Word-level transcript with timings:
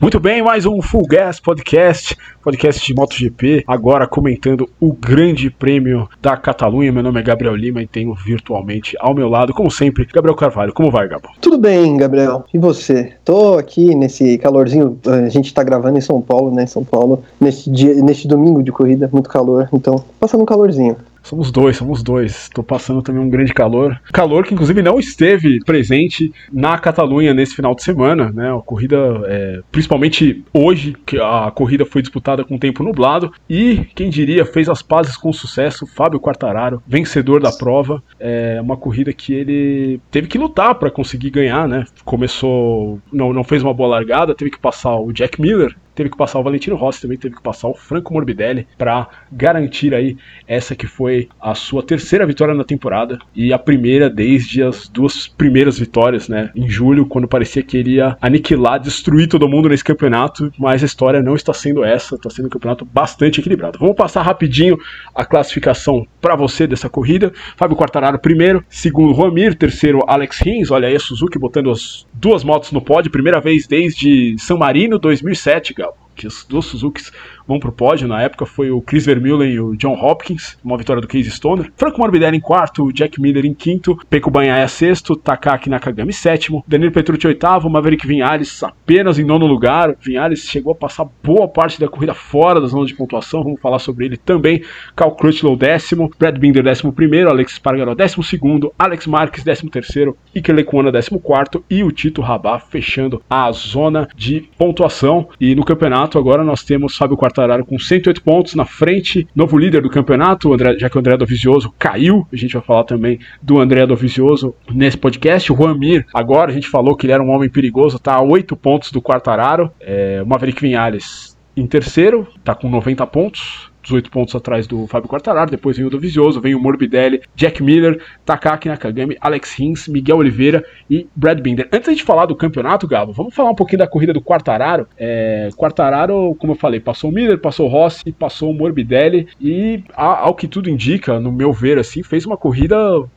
Muito 0.00 0.18
bem, 0.18 0.42
mais 0.42 0.64
um 0.64 0.80
Full 0.80 1.06
Gas 1.06 1.38
Podcast, 1.38 2.16
podcast 2.42 2.86
de 2.86 2.94
MotoGP, 2.94 3.64
agora 3.66 4.06
comentando 4.06 4.66
o 4.80 4.94
Grande 4.94 5.50
Prêmio 5.50 6.08
da 6.22 6.38
Catalunha. 6.38 6.90
Meu 6.90 7.02
nome 7.02 7.20
é 7.20 7.22
Gabriel 7.22 7.54
Lima 7.54 7.82
e 7.82 7.86
tenho 7.86 8.14
virtualmente 8.14 8.96
ao 8.98 9.14
meu 9.14 9.28
lado, 9.28 9.52
como 9.52 9.70
sempre, 9.70 10.06
Gabriel 10.10 10.34
Carvalho. 10.34 10.72
Como 10.72 10.90
vai, 10.90 11.06
Gabo? 11.06 11.28
Tudo 11.38 11.58
bem, 11.58 11.98
Gabriel. 11.98 12.46
E 12.52 12.56
você? 12.56 13.12
Tô 13.22 13.58
aqui 13.58 13.94
nesse 13.94 14.38
calorzinho, 14.38 14.98
a 15.04 15.28
gente 15.28 15.52
tá 15.52 15.62
gravando 15.62 15.98
em 15.98 16.00
São 16.00 16.22
Paulo, 16.22 16.50
né? 16.50 16.64
São 16.64 16.82
Paulo, 16.82 17.22
neste 17.38 17.70
dia, 17.70 17.94
neste 17.96 18.26
domingo 18.26 18.62
de 18.62 18.72
corrida, 18.72 19.10
muito 19.12 19.28
calor, 19.28 19.68
então 19.70 20.02
passando 20.18 20.40
um 20.40 20.46
calorzinho. 20.46 20.96
Somos 21.22 21.50
dois, 21.50 21.76
somos 21.76 22.02
dois. 22.02 22.44
Estou 22.44 22.64
passando 22.64 23.02
também 23.02 23.22
um 23.22 23.30
grande 23.30 23.52
calor. 23.52 24.00
Calor 24.12 24.44
que, 24.44 24.54
inclusive, 24.54 24.82
não 24.82 24.98
esteve 24.98 25.58
presente 25.64 26.32
na 26.52 26.78
Catalunha 26.78 27.34
nesse 27.34 27.54
final 27.54 27.74
de 27.74 27.82
semana, 27.82 28.30
né? 28.32 28.52
A 28.54 28.60
corrida, 28.60 28.96
é, 29.26 29.60
principalmente 29.70 30.44
hoje, 30.52 30.96
que 31.06 31.18
a 31.18 31.50
corrida 31.54 31.84
foi 31.84 32.02
disputada 32.02 32.44
com 32.44 32.58
tempo 32.58 32.82
nublado. 32.82 33.32
E, 33.48 33.86
quem 33.94 34.10
diria, 34.10 34.44
fez 34.44 34.68
as 34.68 34.82
pazes 34.82 35.16
com 35.16 35.32
sucesso. 35.32 35.86
Fábio 35.86 36.20
Quartararo, 36.20 36.82
vencedor 36.86 37.40
da 37.40 37.52
prova. 37.52 38.02
É 38.18 38.60
uma 38.60 38.76
corrida 38.76 39.12
que 39.12 39.32
ele 39.32 40.00
teve 40.10 40.28
que 40.28 40.38
lutar 40.38 40.74
para 40.74 40.90
conseguir 40.90 41.30
ganhar, 41.30 41.68
né? 41.68 41.84
Começou, 42.04 43.00
não, 43.12 43.32
não 43.32 43.44
fez 43.44 43.62
uma 43.62 43.74
boa 43.74 43.88
largada, 43.88 44.34
teve 44.34 44.50
que 44.50 44.58
passar 44.58 44.96
o 44.96 45.12
Jack 45.12 45.40
Miller, 45.40 45.74
teve 46.00 46.08
que 46.08 46.16
passar 46.16 46.38
o 46.38 46.42
Valentino 46.42 46.76
Rossi, 46.76 47.02
também 47.02 47.18
teve 47.18 47.36
que 47.36 47.42
passar 47.42 47.68
o 47.68 47.74
Franco 47.74 48.14
Morbidelli 48.14 48.66
para 48.78 49.06
garantir 49.30 49.94
aí 49.94 50.16
essa 50.48 50.74
que 50.74 50.86
foi 50.86 51.28
a 51.38 51.54
sua 51.54 51.82
terceira 51.82 52.24
vitória 52.24 52.54
na 52.54 52.64
temporada 52.64 53.18
e 53.36 53.52
a 53.52 53.58
primeira 53.58 54.08
desde 54.08 54.62
as 54.62 54.88
duas 54.88 55.28
primeiras 55.28 55.78
vitórias, 55.78 56.26
né, 56.26 56.50
em 56.56 56.70
julho, 56.70 57.04
quando 57.04 57.28
parecia 57.28 57.62
que 57.62 57.76
ele 57.76 57.96
ia 57.96 58.16
aniquilar, 58.18 58.80
destruir 58.80 59.28
todo 59.28 59.46
mundo 59.46 59.68
nesse 59.68 59.84
campeonato, 59.84 60.50
mas 60.58 60.82
a 60.82 60.86
história 60.86 61.22
não 61.22 61.34
está 61.34 61.52
sendo 61.52 61.84
essa, 61.84 62.14
está 62.14 62.30
sendo 62.30 62.46
um 62.46 62.50
campeonato 62.50 62.86
bastante 62.86 63.40
equilibrado. 63.40 63.78
Vamos 63.78 63.94
passar 63.94 64.22
rapidinho 64.22 64.78
a 65.14 65.22
classificação 65.22 66.06
para 66.18 66.34
você 66.34 66.66
dessa 66.66 66.88
corrida. 66.88 67.30
Fábio 67.58 67.76
Quartararo 67.76 68.18
primeiro, 68.18 68.64
segundo 68.70 69.12
Romir, 69.12 69.54
terceiro 69.54 70.02
Alex 70.06 70.38
Rins, 70.38 70.70
olha 70.70 70.88
aí 70.88 70.96
a 70.96 71.00
Suzuki 71.00 71.38
botando 71.38 71.70
as 71.70 72.06
duas 72.14 72.42
motos 72.42 72.72
no 72.72 72.80
pódio, 72.80 73.10
primeira 73.10 73.38
vez 73.38 73.66
desde 73.66 74.34
San 74.38 74.56
Marino 74.56 74.98
2007, 74.98 75.74
Gal 75.74 75.89
que 76.20 76.26
os 76.26 76.44
dois 76.44 76.66
Suzukis 76.66 77.10
vão 77.50 77.58
pro 77.58 77.72
pódio. 77.72 78.06
Na 78.06 78.22
época 78.22 78.46
foi 78.46 78.70
o 78.70 78.80
Chris 78.80 79.04
Vermeulen 79.04 79.50
e 79.50 79.60
o 79.60 79.76
John 79.76 79.94
Hopkins, 79.94 80.56
uma 80.64 80.78
vitória 80.78 81.02
do 81.02 81.08
Casey 81.08 81.30
Stoner. 81.30 81.72
Franco 81.76 81.98
Morbidelli 81.98 82.36
em 82.36 82.40
quarto, 82.40 82.92
Jack 82.92 83.20
Miller 83.20 83.44
em 83.44 83.52
quinto, 83.52 83.98
Peko 84.08 84.30
Banhaia 84.30 84.68
sexto, 84.68 85.16
Takaki 85.16 85.68
Nakagami 85.68 86.12
sétimo, 86.12 86.64
Danilo 86.66 86.92
Petrucci 86.92 87.26
oitavo, 87.26 87.68
Maverick 87.68 88.06
Vinhares 88.06 88.62
apenas 88.62 89.18
em 89.18 89.24
nono 89.24 89.46
lugar. 89.46 89.96
Vinhares 90.00 90.48
chegou 90.48 90.72
a 90.72 90.76
passar 90.76 91.08
boa 91.24 91.48
parte 91.48 91.80
da 91.80 91.88
corrida 91.88 92.14
fora 92.14 92.60
da 92.60 92.68
zona 92.68 92.86
de 92.86 92.94
pontuação, 92.94 93.42
vamos 93.42 93.60
falar 93.60 93.80
sobre 93.80 94.04
ele 94.04 94.16
também. 94.16 94.62
Cal 94.94 95.16
Crutchlow 95.16 95.56
décimo, 95.56 96.08
Brad 96.16 96.38
Binder 96.38 96.62
décimo 96.62 96.92
primeiro, 96.92 97.30
Alex 97.30 97.54
Spargaró 97.54 97.96
décimo 97.96 98.22
segundo, 98.22 98.72
Alex 98.78 99.08
Marques 99.08 99.42
décimo 99.42 99.70
terceiro, 99.70 100.16
Ike 100.32 100.52
Lecuona 100.52 100.92
décimo 100.92 101.18
quarto 101.18 101.64
e 101.68 101.82
o 101.82 101.90
Tito 101.90 102.22
Rabat 102.22 102.64
fechando 102.70 103.20
a 103.28 103.50
zona 103.50 104.08
de 104.14 104.48
pontuação. 104.56 105.28
E 105.40 105.56
no 105.56 105.64
campeonato 105.64 106.16
agora 106.16 106.44
nós 106.44 106.62
temos 106.62 106.96
Fábio 106.96 107.16
Quartararo 107.16 107.39
Quartararo 107.40 107.64
com 107.64 107.78
108 107.78 108.22
pontos 108.22 108.54
na 108.54 108.64
frente, 108.64 109.26
novo 109.34 109.56
líder 109.56 109.80
do 109.82 109.88
campeonato, 109.88 110.52
André, 110.52 110.78
já 110.78 110.90
que 110.90 110.96
o 110.96 111.00
André 111.00 111.16
Dovizioso 111.16 111.72
caiu. 111.78 112.26
A 112.32 112.36
gente 112.36 112.52
vai 112.52 112.62
falar 112.62 112.84
também 112.84 113.18
do 113.42 113.58
André 113.58 113.86
Dovizioso 113.86 114.54
nesse 114.70 114.98
podcast. 114.98 115.50
O 115.52 115.56
Juan 115.56 115.74
Mir, 115.74 116.06
agora 116.12 116.50
a 116.50 116.54
gente 116.54 116.68
falou 116.68 116.94
que 116.94 117.06
ele 117.06 117.12
era 117.12 117.22
um 117.22 117.30
homem 117.30 117.48
perigoso, 117.48 117.98
tá 117.98 118.14
a 118.14 118.22
8 118.22 118.54
pontos 118.56 118.92
do 118.92 119.00
Quartararo. 119.00 119.70
É, 119.80 120.20
o 120.22 120.26
Maverick 120.26 120.60
Vinhales 120.60 121.36
em 121.56 121.66
terceiro, 121.66 122.26
tá 122.44 122.54
com 122.54 122.68
90 122.68 123.06
pontos. 123.06 123.69
18 123.82 124.10
pontos 124.10 124.34
atrás 124.34 124.66
do 124.66 124.86
Fábio 124.86 125.08
Quartararo, 125.08 125.50
depois 125.50 125.76
vem 125.76 125.86
o 125.86 125.90
Dovizioso, 125.90 126.40
vem 126.40 126.54
o 126.54 126.60
Morbidelli, 126.60 127.22
Jack 127.34 127.62
Miller, 127.62 128.00
Takaki 128.24 128.68
Nakagami, 128.68 129.16
Alex 129.20 129.54
Rins, 129.54 129.88
Miguel 129.88 130.18
Oliveira 130.18 130.64
e 130.88 131.06
Brad 131.14 131.40
Binder. 131.40 131.68
Antes 131.72 131.96
de 131.96 132.02
falar 132.02 132.26
do 132.26 132.36
campeonato, 132.36 132.86
Gabo, 132.86 133.12
vamos 133.12 133.34
falar 133.34 133.50
um 133.50 133.54
pouquinho 133.54 133.78
da 133.78 133.86
corrida 133.86 134.12
do 134.12 134.20
Quartararo. 134.22 134.86
É, 134.98 135.48
Quartararo, 135.56 136.34
como 136.36 136.52
eu 136.52 136.56
falei, 136.56 136.80
passou 136.80 137.10
o 137.10 137.12
Miller, 137.12 137.38
passou 137.38 137.66
o 137.66 137.70
Rossi, 137.70 138.12
passou 138.12 138.50
o 138.50 138.54
Morbidelli 138.54 139.28
e, 139.40 139.82
ao 139.94 140.34
que 140.34 140.48
tudo 140.48 140.68
indica, 140.68 141.18
no 141.18 141.32
meu 141.32 141.52
ver, 141.52 141.78
assim, 141.78 142.02
fez 142.02 142.26
uma 142.26 142.36
corrida 142.36 142.76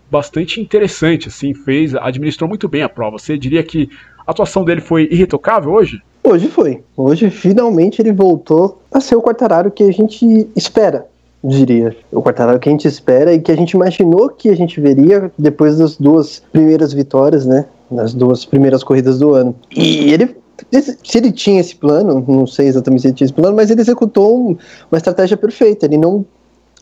bastante 0.09 0.61
interessante, 0.61 1.27
assim, 1.27 1.53
fez, 1.53 1.95
administrou 1.95 2.47
muito 2.47 2.67
bem 2.67 2.83
a 2.83 2.89
prova. 2.89 3.17
Você 3.17 3.37
diria 3.37 3.63
que 3.63 3.89
a 4.25 4.31
atuação 4.31 4.63
dele 4.63 4.81
foi 4.81 5.07
irretocável 5.11 5.71
hoje? 5.71 6.01
Hoje 6.23 6.47
foi. 6.47 6.83
Hoje, 6.95 7.29
finalmente, 7.29 8.01
ele 8.01 8.13
voltou 8.13 8.79
a 8.91 9.01
ser 9.01 9.15
o 9.15 9.21
Quartararo 9.21 9.69
que 9.69 9.83
a 9.83 9.91
gente 9.91 10.47
espera, 10.55 11.05
diria. 11.43 11.95
O 12.11 12.21
Quartararo 12.21 12.59
que 12.59 12.69
a 12.69 12.71
gente 12.71 12.87
espera 12.87 13.33
e 13.33 13.39
que 13.39 13.51
a 13.51 13.55
gente 13.55 13.71
imaginou 13.71 14.29
que 14.29 14.49
a 14.49 14.55
gente 14.55 14.79
veria 14.79 15.31
depois 15.37 15.77
das 15.77 15.97
duas 15.97 16.41
primeiras 16.51 16.93
vitórias, 16.93 17.45
né? 17.45 17.65
Nas 17.91 18.13
duas 18.13 18.45
primeiras 18.45 18.83
corridas 18.83 19.19
do 19.19 19.33
ano. 19.33 19.53
E 19.75 20.13
ele 20.13 20.35
se 20.71 21.17
ele 21.17 21.31
tinha 21.31 21.59
esse 21.59 21.75
plano, 21.75 22.23
não 22.27 22.47
sei 22.47 22.67
exatamente 22.67 23.01
se 23.01 23.07
ele 23.07 23.15
tinha 23.15 23.25
esse 23.25 23.33
plano, 23.33 23.55
mas 23.55 23.69
ele 23.69 23.81
executou 23.81 24.57
uma 24.89 24.97
estratégia 24.97 25.35
perfeita. 25.35 25.85
Ele 25.85 25.97
não 25.97 26.25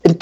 ele. 0.04 0.16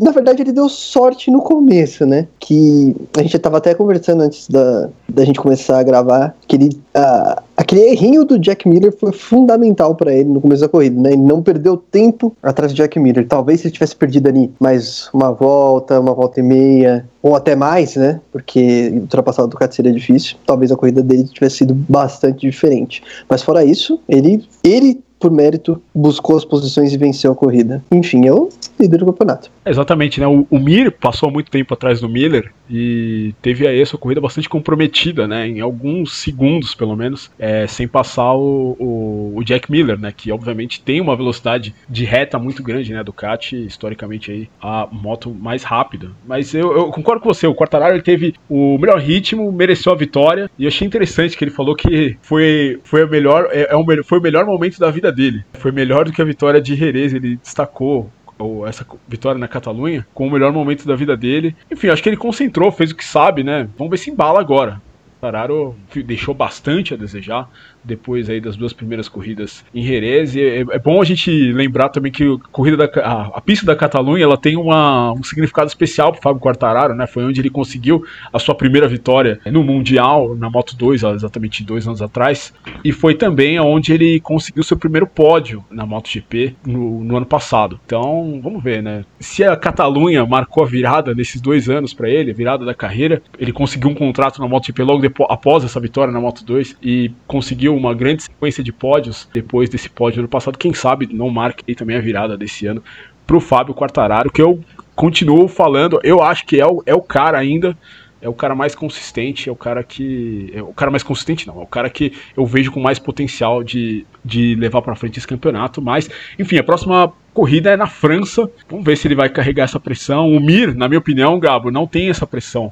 Na 0.00 0.10
verdade, 0.10 0.42
ele 0.42 0.52
deu 0.52 0.68
sorte 0.68 1.30
no 1.30 1.40
começo, 1.40 2.04
né? 2.04 2.26
Que 2.38 2.94
a 3.16 3.22
gente 3.22 3.36
estava 3.36 3.58
até 3.58 3.74
conversando 3.74 4.22
antes 4.22 4.48
da, 4.48 4.88
da 5.08 5.24
gente 5.24 5.40
começar 5.40 5.78
a 5.78 5.82
gravar, 5.82 6.34
que 6.46 6.56
ele, 6.56 6.80
uh, 6.96 7.40
aquele 7.56 7.82
errinho 7.82 8.24
do 8.24 8.38
Jack 8.38 8.68
Miller 8.68 8.92
foi 8.96 9.12
fundamental 9.12 9.94
para 9.94 10.12
ele 10.12 10.28
no 10.28 10.40
começo 10.40 10.62
da 10.62 10.68
corrida, 10.68 11.00
né? 11.00 11.12
Ele 11.12 11.22
não 11.22 11.42
perdeu 11.42 11.76
tempo 11.76 12.36
atrás 12.42 12.72
do 12.72 12.76
Jack 12.76 12.98
Miller. 12.98 13.26
Talvez 13.26 13.60
se 13.60 13.68
ele 13.68 13.74
tivesse 13.74 13.94
perdido 13.94 14.28
ali 14.28 14.50
mais 14.58 15.08
uma 15.14 15.30
volta, 15.32 16.00
uma 16.00 16.12
volta 16.12 16.40
e 16.40 16.42
meia, 16.42 17.06
ou 17.22 17.36
até 17.36 17.54
mais, 17.54 17.96
né? 17.96 18.20
Porque 18.32 18.90
ultrapassar 18.94 19.44
o 19.44 19.46
Ducati 19.46 19.76
seria 19.76 19.92
difícil. 19.92 20.36
Talvez 20.44 20.72
a 20.72 20.76
corrida 20.76 21.02
dele 21.02 21.24
tivesse 21.24 21.58
sido 21.58 21.74
bastante 21.74 22.40
diferente. 22.40 23.02
Mas 23.28 23.42
fora 23.42 23.64
isso, 23.64 24.00
ele, 24.08 24.44
ele 24.64 25.00
por 25.20 25.30
mérito, 25.30 25.80
buscou 25.94 26.36
as 26.36 26.44
posições 26.44 26.92
e 26.92 26.96
venceu 26.96 27.32
a 27.32 27.36
corrida. 27.36 27.84
Enfim, 27.92 28.26
é 28.26 28.32
o 28.32 28.48
líder 28.78 28.98
do 28.98 29.06
campeonato. 29.06 29.50
Exatamente, 29.64 30.18
né? 30.18 30.26
O, 30.26 30.46
o 30.50 30.58
Mir 30.58 30.90
passou 30.90 31.30
muito 31.30 31.50
tempo 31.50 31.74
atrás 31.74 32.00
do 32.00 32.08
Miller 32.08 32.50
e 32.68 33.34
teve 33.42 33.66
aí 33.66 33.82
a 33.82 33.86
sua 33.86 33.98
corrida 33.98 34.20
bastante 34.20 34.48
comprometida, 34.48 35.28
né? 35.28 35.46
Em 35.46 35.60
alguns 35.60 36.16
segundos, 36.16 36.74
pelo 36.74 36.96
menos, 36.96 37.30
é, 37.38 37.66
sem 37.66 37.86
passar 37.86 38.32
o, 38.34 38.76
o, 38.78 39.32
o, 39.36 39.44
Jack 39.44 39.70
Miller, 39.70 39.98
né? 39.98 40.12
Que 40.16 40.32
obviamente 40.32 40.80
tem 40.80 41.00
uma 41.00 41.14
velocidade 41.14 41.74
de 41.88 42.04
reta 42.04 42.38
muito 42.38 42.62
grande, 42.62 42.92
né? 42.92 43.04
Ducati, 43.04 43.56
historicamente 43.66 44.30
aí, 44.30 44.48
a 44.62 44.88
moto 44.90 45.30
mais 45.30 45.62
rápida. 45.62 46.10
Mas 46.26 46.54
eu, 46.54 46.72
eu 46.72 46.90
concordo 46.90 47.20
com 47.20 47.28
você, 47.28 47.46
o 47.46 47.54
Quartararo 47.54 47.94
ele 47.94 48.02
teve 48.02 48.34
o 48.48 48.78
melhor 48.78 48.98
ritmo, 48.98 49.52
mereceu 49.52 49.92
a 49.92 49.96
vitória 49.96 50.50
e 50.58 50.64
eu 50.64 50.68
achei 50.68 50.86
interessante 50.86 51.36
que 51.36 51.44
ele 51.44 51.50
falou 51.50 51.74
que 51.74 52.16
foi, 52.22 52.78
foi, 52.84 53.02
a 53.02 53.06
melhor, 53.06 53.48
é, 53.50 53.68
é 53.70 53.76
o, 53.76 53.84
foi 54.04 54.18
o 54.18 54.22
melhor 54.22 54.46
momento 54.46 54.78
da 54.78 54.90
vida 54.90 55.09
dele. 55.12 55.44
Foi 55.54 55.72
melhor 55.72 56.04
do 56.04 56.12
que 56.12 56.22
a 56.22 56.24
vitória 56.24 56.60
de 56.60 56.74
Jerez, 56.74 57.14
ele 57.14 57.36
destacou 57.36 58.10
ou 58.38 58.66
essa 58.66 58.86
vitória 59.06 59.38
na 59.38 59.46
Catalunha 59.46 60.06
com 60.14 60.26
o 60.26 60.30
melhor 60.30 60.52
momento 60.52 60.86
da 60.86 60.96
vida 60.96 61.16
dele. 61.16 61.54
Enfim, 61.70 61.88
acho 61.88 62.02
que 62.02 62.08
ele 62.08 62.16
concentrou, 62.16 62.72
fez 62.72 62.90
o 62.90 62.96
que 62.96 63.04
sabe, 63.04 63.44
né? 63.44 63.68
Vamos 63.76 63.90
ver 63.90 63.98
se 63.98 64.10
embala 64.10 64.40
agora. 64.40 64.80
Tararo 65.20 65.76
deixou 66.06 66.34
bastante 66.34 66.94
a 66.94 66.96
desejar 66.96 67.50
depois 67.84 68.28
aí 68.28 68.40
das 68.40 68.56
duas 68.56 68.72
primeiras 68.72 69.08
corridas 69.08 69.64
em 69.74 69.82
Jerez. 69.82 70.34
E 70.34 70.40
é, 70.40 70.60
é 70.60 70.78
bom 70.78 71.00
a 71.00 71.04
gente 71.04 71.30
lembrar 71.52 71.88
também 71.88 72.12
que 72.12 72.24
a 72.24 72.48
corrida 72.50 72.76
da 72.76 73.00
a, 73.00 73.38
a 73.38 73.40
pista 73.40 73.64
da 73.64 73.76
Catalunha 73.76 74.24
ela 74.24 74.36
tem 74.36 74.56
uma, 74.56 75.12
um 75.12 75.22
significado 75.22 75.68
especial 75.68 76.12
para 76.12 76.20
Fábio 76.20 76.40
Quartararo, 76.40 76.94
né? 76.94 77.06
Foi 77.06 77.24
onde 77.24 77.40
ele 77.40 77.50
conseguiu 77.50 78.04
a 78.32 78.38
sua 78.38 78.54
primeira 78.54 78.88
vitória 78.88 79.40
no 79.46 79.62
mundial 79.62 80.34
na 80.34 80.50
Moto 80.50 80.76
2, 80.76 81.02
exatamente 81.02 81.64
dois 81.64 81.86
anos 81.86 82.02
atrás, 82.02 82.52
e 82.84 82.92
foi 82.92 83.14
também 83.14 83.58
onde 83.58 83.92
ele 83.92 84.20
conseguiu 84.20 84.62
seu 84.62 84.76
primeiro 84.76 85.06
pódio 85.06 85.64
na 85.70 85.86
MotoGP 85.86 86.54
no, 86.66 87.04
no 87.04 87.16
ano 87.16 87.26
passado. 87.26 87.80
Então 87.84 88.40
vamos 88.42 88.62
ver, 88.62 88.82
né? 88.82 89.04
Se 89.18 89.44
a 89.44 89.56
Catalunha 89.56 90.24
marcou 90.26 90.64
a 90.64 90.66
virada 90.66 91.14
nesses 91.14 91.40
dois 91.40 91.68
anos 91.68 91.92
para 91.94 92.08
ele, 92.08 92.30
a 92.30 92.34
virada 92.34 92.64
da 92.64 92.74
carreira, 92.74 93.22
ele 93.38 93.52
conseguiu 93.52 93.90
um 93.90 93.94
contrato 93.94 94.40
na 94.40 94.48
MotoGP 94.48 94.82
logo 94.82 95.00
depois, 95.00 95.28
após 95.30 95.64
essa 95.64 95.80
vitória 95.80 96.12
na 96.12 96.20
Moto 96.20 96.44
2 96.44 96.76
e 96.82 97.10
conseguiu 97.26 97.69
conseguiu 97.70 97.76
uma 97.76 97.94
grande 97.94 98.24
sequência 98.24 98.62
de 98.62 98.72
pódios 98.72 99.28
depois 99.32 99.68
desse 99.68 99.88
pódio 99.88 100.20
ano 100.20 100.28
passado. 100.28 100.58
Quem 100.58 100.74
sabe 100.74 101.08
não 101.12 101.30
marque 101.30 101.74
também 101.74 101.96
a 101.96 102.00
virada 102.00 102.36
desse 102.36 102.66
ano 102.66 102.82
para 103.26 103.36
o 103.36 103.40
Fábio 103.40 103.74
Quartararo, 103.74 104.30
que 104.30 104.42
eu 104.42 104.60
continuo 104.96 105.46
falando, 105.46 106.00
eu 106.02 106.22
acho 106.22 106.44
que 106.44 106.60
é 106.60 106.66
o, 106.66 106.82
é 106.84 106.94
o 106.94 107.00
cara 107.00 107.38
ainda 107.38 107.76
é 108.22 108.28
o 108.28 108.34
cara 108.34 108.54
mais 108.54 108.74
consistente, 108.74 109.48
é 109.48 109.52
o 109.52 109.56
cara 109.56 109.82
que. 109.82 110.50
É 110.54 110.62
o 110.62 110.74
cara 110.74 110.90
mais 110.90 111.02
consistente, 111.02 111.46
não, 111.46 111.58
é 111.58 111.62
o 111.62 111.66
cara 111.66 111.88
que 111.88 112.12
eu 112.36 112.44
vejo 112.44 112.70
com 112.70 112.78
mais 112.78 112.98
potencial 112.98 113.64
de, 113.64 114.04
de 114.22 114.54
levar 114.56 114.82
para 114.82 114.94
frente 114.94 115.18
esse 115.18 115.26
campeonato. 115.26 115.80
Mas, 115.80 116.10
enfim, 116.38 116.58
a 116.58 116.62
próxima 116.62 117.10
corrida 117.32 117.70
é 117.70 117.78
na 117.78 117.86
França. 117.86 118.50
Vamos 118.68 118.84
ver 118.84 118.96
se 118.98 119.08
ele 119.08 119.14
vai 119.14 119.30
carregar 119.30 119.64
essa 119.64 119.80
pressão. 119.80 120.28
O 120.28 120.38
Mir, 120.38 120.74
na 120.74 120.86
minha 120.86 120.98
opinião, 120.98 121.40
Gabo, 121.40 121.70
não 121.70 121.86
tem 121.86 122.10
essa 122.10 122.26
pressão. 122.26 122.70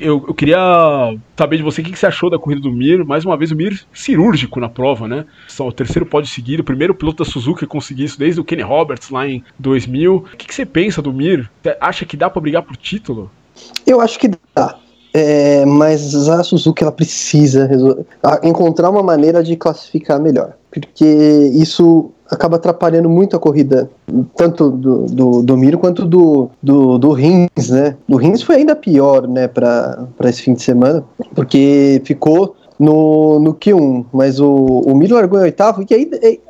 Eu, 0.00 0.24
eu 0.28 0.34
queria 0.34 0.58
saber 1.36 1.56
de 1.56 1.62
você 1.62 1.80
o 1.80 1.84
que 1.84 1.96
você 1.98 2.06
achou 2.06 2.30
da 2.30 2.38
corrida 2.38 2.60
do 2.60 2.72
Mir. 2.72 3.04
Mais 3.04 3.24
uma 3.24 3.36
vez, 3.36 3.50
o 3.50 3.56
Mir 3.56 3.80
cirúrgico 3.92 4.60
na 4.60 4.68
prova, 4.68 5.06
né? 5.06 5.24
São 5.48 5.66
o 5.68 5.72
terceiro 5.72 6.06
pódio 6.06 6.30
seguido, 6.30 6.62
o 6.62 6.64
primeiro 6.64 6.94
piloto 6.94 7.24
da 7.24 7.30
Suzuki 7.30 7.66
conseguir 7.66 8.04
isso 8.04 8.18
desde 8.18 8.40
o 8.40 8.44
Kenny 8.44 8.62
Roberts 8.62 9.10
lá 9.10 9.26
em 9.26 9.44
2000. 9.58 10.16
O 10.16 10.22
que 10.36 10.54
você 10.54 10.66
pensa 10.66 11.00
do 11.00 11.12
Mir? 11.12 11.50
Você 11.62 11.76
acha 11.80 12.04
que 12.04 12.16
dá 12.16 12.28
para 12.28 12.42
brigar 12.42 12.62
por 12.62 12.76
título? 12.76 13.30
Eu 13.86 14.00
acho 14.00 14.18
que 14.18 14.30
dá. 14.54 14.78
É, 15.12 15.64
mas 15.64 16.28
a 16.28 16.42
Suzuki 16.44 16.82
ela 16.82 16.92
precisa 16.92 17.68
encontrar 18.44 18.90
uma 18.90 19.02
maneira 19.02 19.42
de 19.42 19.56
classificar 19.56 20.20
melhor, 20.20 20.52
porque 20.70 21.04
isso 21.04 22.12
acaba 22.30 22.56
atrapalhando 22.56 23.08
muito 23.08 23.36
a 23.36 23.38
corrida, 23.38 23.90
tanto 24.36 24.70
do, 24.70 25.06
do, 25.06 25.42
do 25.42 25.56
Miro 25.56 25.78
quanto 25.78 26.04
do, 26.04 26.50
do, 26.62 26.98
do 26.98 27.12
Rins, 27.12 27.70
né? 27.70 27.96
Do 28.08 28.16
Rins 28.16 28.42
foi 28.42 28.56
ainda 28.56 28.76
pior, 28.76 29.26
né, 29.26 29.48
para 29.48 30.08
esse 30.24 30.42
fim 30.42 30.54
de 30.54 30.62
semana, 30.62 31.04
porque 31.34 32.00
ficou 32.04 32.54
no, 32.78 33.38
no 33.40 33.54
Q1, 33.54 34.06
mas 34.12 34.40
o, 34.40 34.54
o 34.54 34.94
Miro 34.94 35.16
largou 35.16 35.38
em 35.40 35.42
oitavo, 35.42 35.84
e 35.88 35.94
aí 35.94 36.40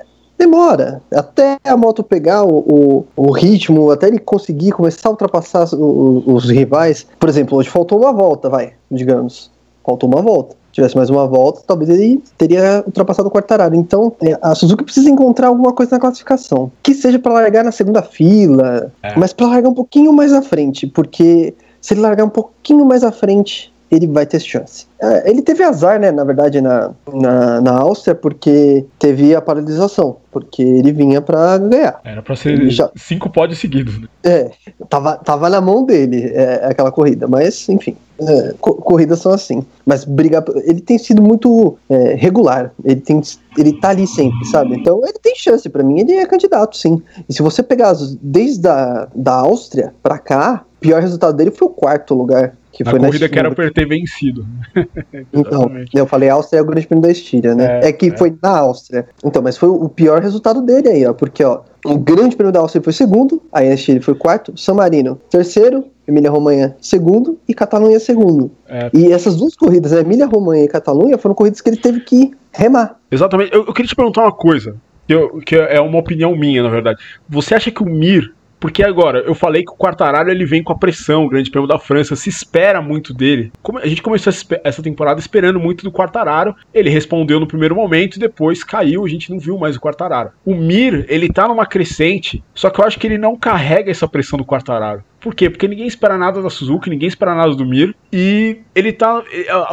demora 0.41 1.03
até 1.15 1.59
a 1.63 1.77
moto 1.77 2.03
pegar 2.03 2.45
o, 2.45 2.59
o, 2.59 3.07
o, 3.15 3.31
ritmo, 3.31 3.91
até 3.91 4.07
ele 4.07 4.19
conseguir 4.19 4.73
começar 4.73 5.09
a 5.09 5.13
ultrapassar 5.13 5.69
os, 5.75 6.49
rivais. 6.49 7.07
Por 7.19 7.29
exemplo, 7.29 7.59
hoje 7.59 7.69
faltou 7.69 7.99
uma 7.99 8.13
volta, 8.13 8.49
vai, 8.49 8.73
digamos. 8.91 9.51
Faltou 9.91 10.09
uma 10.09 10.23
volta. 10.23 10.55
Se 10.69 10.75
tivesse 10.75 10.97
mais 10.97 11.11
uma 11.11 11.27
volta, 11.27 11.63
talvez 11.67 11.91
ele 11.91 12.23
teria 12.39 12.85
ultrapassado 12.87 13.27
o 13.29 13.31
Quartararo. 13.31 13.75
Então, 13.75 14.13
é, 14.23 14.39
a 14.41 14.55
Suzuki 14.55 14.85
precisa 14.85 15.11
encontrar 15.11 15.49
alguma 15.49 15.73
coisa 15.73 15.97
na 15.97 15.99
classificação. 15.99 16.71
Que 16.81 16.95
seja 16.95 17.19
para 17.19 17.33
largar 17.33 17.65
na 17.65 17.73
segunda 17.73 18.01
fila, 18.01 18.93
é. 19.03 19.19
mas 19.19 19.33
para 19.33 19.49
largar 19.49 19.69
um 19.69 19.75
pouquinho 19.75 20.13
mais 20.13 20.33
à 20.33 20.43
frente, 20.43 20.87
porque 20.87 21.55
se 21.81 21.95
ele 21.95 22.03
largar 22.03 22.25
um 22.25 22.29
pouquinho 22.29 22.85
mais 22.85 23.03
à 23.03 23.11
frente, 23.11 23.70
ele 23.91 24.07
vai 24.07 24.25
ter 24.25 24.41
chance. 24.41 24.87
É, 25.01 25.31
ele 25.31 25.43
teve 25.43 25.63
azar, 25.65 25.99
né, 25.99 26.13
na 26.13 26.25
verdade, 26.25 26.61
na, 26.61 26.93
na, 27.13 27.61
na 27.61 27.79
Áustria, 27.79 28.15
porque 28.15 28.85
teve 28.99 29.35
a 29.35 29.41
paralisação, 29.41 30.17
porque 30.31 30.63
ele 30.63 30.93
vinha 30.93 31.21
para 31.21 31.59
ganhar. 31.59 32.01
Era 32.05 32.23
para 32.23 32.37
ser 32.37 32.71
já... 32.71 32.91
cinco 32.97 33.29
pódios 33.31 33.59
seguidos, 33.59 33.99
né? 34.01 34.07
É, 34.23 34.51
tava, 34.89 35.17
tava 35.17 35.49
na 35.51 35.61
mão 35.61 35.85
dele 35.85 36.31
é, 36.33 36.67
aquela 36.67 36.93
corrida, 36.93 37.27
mas 37.27 37.69
enfim, 37.69 37.97
é, 38.21 38.55
co 38.61 38.75
corridas 38.75 39.21
são 39.21 39.33
assim. 39.33 39.65
Mas 39.85 40.05
brigar, 40.05 40.45
ele 40.65 40.81
tem 40.81 40.99
sido 40.99 41.23
muito 41.23 41.77
é, 41.89 42.15
regular, 42.15 42.73
ele, 42.85 43.01
tem, 43.01 43.21
ele 43.57 43.73
tá 43.81 43.89
ali 43.89 44.07
sempre, 44.07 44.45
sabe? 44.47 44.77
Então 44.77 45.01
ele 45.03 45.19
tem 45.21 45.35
chance, 45.35 45.69
para 45.69 45.83
mim 45.83 46.01
ele 46.01 46.13
é 46.13 46.27
candidato, 46.27 46.77
sim. 46.77 47.03
E 47.29 47.33
se 47.33 47.43
você 47.43 47.63
pegar 47.63 47.95
desde 48.23 48.69
a 48.69 49.09
da 49.15 49.35
Áustria 49.35 49.93
para 50.03 50.19
cá, 50.19 50.65
o 50.77 50.81
pior 50.81 51.03
resultado 51.03 51.37
dele 51.37 51.51
foi 51.51 51.69
o 51.69 51.71
quarto 51.71 52.15
lugar. 52.15 52.55
Que 52.73 52.85
foi 52.85 52.99
a 52.99 53.03
corrida 53.03 53.29
que 53.29 53.39
era 53.39 53.51
para 53.51 53.71
ter 53.71 53.87
vencido. 53.87 54.47
então, 55.33 55.71
eu 55.93 56.07
falei 56.07 56.29
Áustria 56.29 56.61
é 56.61 56.63
o 56.63 56.67
grande 56.67 56.87
prêmio 56.87 57.03
da 57.03 57.11
Estíria, 57.11 57.55
né? 57.55 57.81
É, 57.83 57.89
é 57.89 57.93
que 57.93 58.07
é. 58.07 58.17
foi 58.17 58.37
na 58.43 58.59
Áustria. 58.59 59.07
Então, 59.25 59.43
mas 59.43 59.57
foi 59.57 59.69
o 59.69 59.89
pior 59.89 60.23
resultado 60.23 60.63
dele 60.63 60.89
aí, 60.89 61.07
ó. 61.07 61.13
Porque, 61.13 61.43
ó, 61.43 61.63
o 61.85 61.99
grande 61.99 62.37
prêmio 62.37 62.53
da 62.53 62.61
Áustria 62.61 62.83
foi 62.83 62.93
segundo, 62.93 63.43
aí 63.53 63.69
a 63.69 63.75
Estíria 63.75 64.01
foi 64.01 64.15
quarto, 64.15 64.57
San 64.57 64.75
Marino 64.75 65.21
terceiro, 65.31 65.85
Emília-Romanha 66.07 66.77
segundo 66.81 67.39
e 67.49 67.55
Catalunha 67.55 67.99
segundo. 67.99 68.51
É. 68.69 68.91
E 68.93 69.13
essas 69.13 69.37
duas 69.37 69.57
corridas, 69.57 69.93
né, 69.93 70.01
Emília-Romanha 70.01 70.65
e 70.65 70.69
Catalunha, 70.69 71.19
foram 71.19 71.35
corridas 71.35 71.61
que 71.61 71.69
ele 71.69 71.77
teve 71.77 72.01
que 72.01 72.33
remar. 72.53 72.97
Exatamente. 73.11 73.53
Eu, 73.53 73.67
eu 73.67 73.73
queria 73.73 73.89
te 73.89 73.97
perguntar 73.97 74.23
uma 74.23 74.33
coisa, 74.33 74.77
que, 75.07 75.15
eu, 75.15 75.39
que 75.39 75.57
é 75.57 75.81
uma 75.81 75.99
opinião 75.99 76.37
minha, 76.37 76.63
na 76.63 76.69
verdade. 76.69 77.03
Você 77.29 77.55
acha 77.55 77.71
que 77.71 77.83
o 77.83 77.87
Mir 77.87 78.33
porque 78.61 78.83
agora, 78.83 79.21
eu 79.21 79.35
falei 79.35 79.65
que 79.65 79.73
o 79.73 79.77
Quartararo 79.77 80.31
ele 80.31 80.45
vem 80.45 80.63
com 80.63 80.73
a 80.73 80.79
pressão, 80.79 81.25
o 81.25 81.29
Grande 81.29 81.51
Prêmio 81.51 81.67
da 81.67 81.79
França, 81.79 82.15
se 82.15 82.29
espera 82.29 82.83
muito 82.83 83.15
dele. 83.15 83.51
A 83.83 83.89
gente 83.89 84.03
começou 84.03 84.31
essa 84.63 84.83
temporada 84.83 85.19
esperando 85.19 85.59
muito 85.59 85.83
do 85.83 85.91
Quartararo, 85.91 86.55
ele 86.73 86.91
respondeu 86.91 87.41
no 87.41 87.47
primeiro 87.47 87.75
momento 87.75 88.17
e 88.17 88.21
depois 88.21 88.63
caiu, 88.63 89.05
a 89.05 89.09
gente 89.09 89.31
não 89.31 89.39
viu 89.39 89.57
mais 89.57 89.77
o 89.77 89.81
Quartararo. 89.81 90.31
O 90.45 90.55
Mir, 90.55 91.07
ele 91.09 91.29
tá 91.29 91.49
numa 91.49 91.65
crescente, 91.65 92.45
só 92.55 92.69
que 92.69 92.81
eu 92.81 92.85
acho 92.85 92.99
que 92.99 93.07
ele 93.07 93.19
não 93.19 93.35
carrega 93.35 93.91
essa 93.91 94.07
pressão 94.07 94.39
do 94.39 94.45
Quartararo. 94.45 95.03
Por 95.21 95.35
quê? 95.35 95.51
Porque 95.51 95.69
ninguém 95.69 95.87
espera 95.87 96.17
nada 96.17 96.41
da 96.41 96.49
Suzuki, 96.49 96.89
ninguém 96.89 97.09
espera 97.09 97.35
nada 97.35 97.55
do 97.55 97.67
Mir. 97.67 97.95
E 98.13 98.59
ele 98.75 98.93
tá. 98.93 99.23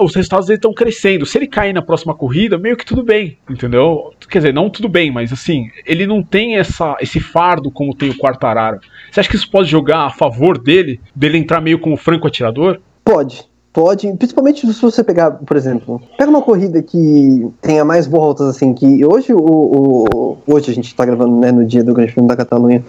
Os 0.02 0.14
resultados 0.14 0.50
estão 0.50 0.74
crescendo. 0.74 1.26
Se 1.26 1.38
ele 1.38 1.48
cair 1.48 1.74
na 1.74 1.82
próxima 1.82 2.14
corrida, 2.14 2.58
meio 2.58 2.76
que 2.76 2.86
tudo 2.86 3.04
bem. 3.04 3.38
Entendeu? 3.50 4.14
Quer 4.30 4.40
dizer, 4.40 4.54
não 4.54 4.70
tudo 4.70 4.90
bem, 4.90 5.12
mas 5.12 5.32
assim, 5.32 5.70
ele 5.86 6.06
não 6.06 6.22
tem 6.22 6.58
essa, 6.58 6.98
esse 7.00 7.20
fardo 7.20 7.72
como 7.72 7.96
tem 7.96 8.10
o 8.10 8.18
Quartararo. 8.18 8.80
Você 9.12 9.20
acha 9.20 9.30
que 9.30 9.36
isso 9.36 9.50
pode 9.50 9.70
jogar 9.70 10.06
a 10.06 10.10
favor 10.10 10.58
dele? 10.58 11.00
Dele 11.16 11.38
entrar 11.38 11.62
meio 11.62 11.80
como 11.80 11.96
franco 11.96 12.28
atirador? 12.28 12.80
Pode. 13.04 13.46
Pode, 13.78 14.12
principalmente 14.14 14.66
se 14.74 14.82
você 14.82 15.04
pegar, 15.04 15.30
por 15.30 15.56
exemplo, 15.56 16.02
pega 16.18 16.32
uma 16.32 16.42
corrida 16.42 16.82
que 16.82 17.48
tenha 17.62 17.86
mais 17.86 18.08
voltas, 18.08 18.48
assim, 18.48 18.74
que 18.74 19.06
hoje 19.06 19.32
o, 19.32 19.38
o 19.38 20.38
hoje 20.48 20.72
a 20.72 20.74
gente 20.74 20.96
tá 20.96 21.06
gravando, 21.06 21.40
né, 21.40 21.52
no 21.52 21.64
dia 21.64 21.84
do 21.84 21.94
Grande 21.94 22.12
Prêmio 22.12 22.28
da 22.28 22.36
Catalunha, 22.36 22.84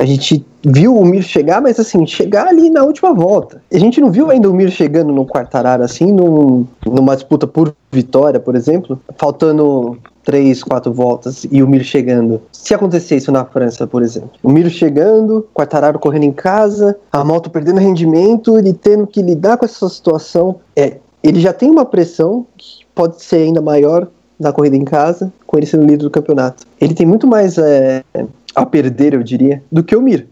a 0.00 0.06
gente 0.06 0.42
viu 0.64 0.96
o 0.96 1.04
Mir 1.04 1.22
chegar, 1.22 1.60
mas 1.60 1.78
assim, 1.78 2.06
chegar 2.06 2.46
ali 2.48 2.70
na 2.70 2.82
última 2.82 3.12
volta. 3.12 3.62
A 3.70 3.78
gente 3.78 4.00
não 4.00 4.10
viu 4.10 4.30
ainda 4.30 4.48
o 4.48 4.54
Mir 4.54 4.70
chegando 4.70 5.12
no 5.12 5.26
Quartararo 5.26 5.82
assim, 5.82 6.10
num, 6.10 6.66
numa 6.86 7.14
disputa 7.14 7.46
por 7.46 7.76
vitória, 7.92 8.40
por 8.40 8.56
exemplo, 8.56 8.98
faltando 9.18 9.98
três, 10.24 10.62
quatro 10.64 10.90
voltas 10.90 11.46
e 11.52 11.62
o 11.62 11.68
Mir 11.68 11.84
chegando. 11.84 12.40
Se 12.50 12.72
acontecer 12.72 13.16
isso 13.16 13.30
na 13.30 13.44
França, 13.44 13.86
por 13.86 14.02
exemplo, 14.02 14.30
o 14.42 14.50
Mir 14.50 14.70
chegando, 14.70 15.46
Quartararo 15.52 15.98
correndo 15.98 16.24
em 16.24 16.32
casa, 16.32 16.96
a 17.12 17.22
moto 17.22 17.50
perdendo 17.50 17.78
rendimento, 17.78 18.56
ele 18.56 18.72
tendo 18.72 19.06
que 19.06 19.20
lidar 19.20 19.58
com 19.58 19.66
essa 19.66 19.86
situação, 19.86 20.60
é, 20.74 20.96
ele 21.22 21.40
já 21.40 21.52
tem 21.52 21.70
uma 21.70 21.84
pressão 21.84 22.46
que 22.56 22.86
pode 22.94 23.22
ser 23.22 23.36
ainda 23.36 23.60
maior 23.60 24.08
na 24.40 24.52
corrida 24.52 24.76
em 24.76 24.84
casa, 24.84 25.30
com 25.46 25.58
ele 25.58 25.66
sendo 25.66 25.84
líder 25.84 25.98
do 25.98 26.10
campeonato. 26.10 26.64
Ele 26.80 26.94
tem 26.94 27.06
muito 27.06 27.26
mais 27.26 27.58
é, 27.58 28.02
a 28.54 28.64
perder, 28.64 29.12
eu 29.12 29.22
diria, 29.22 29.62
do 29.70 29.84
que 29.84 29.94
o 29.94 30.00
Mir. 30.00 30.26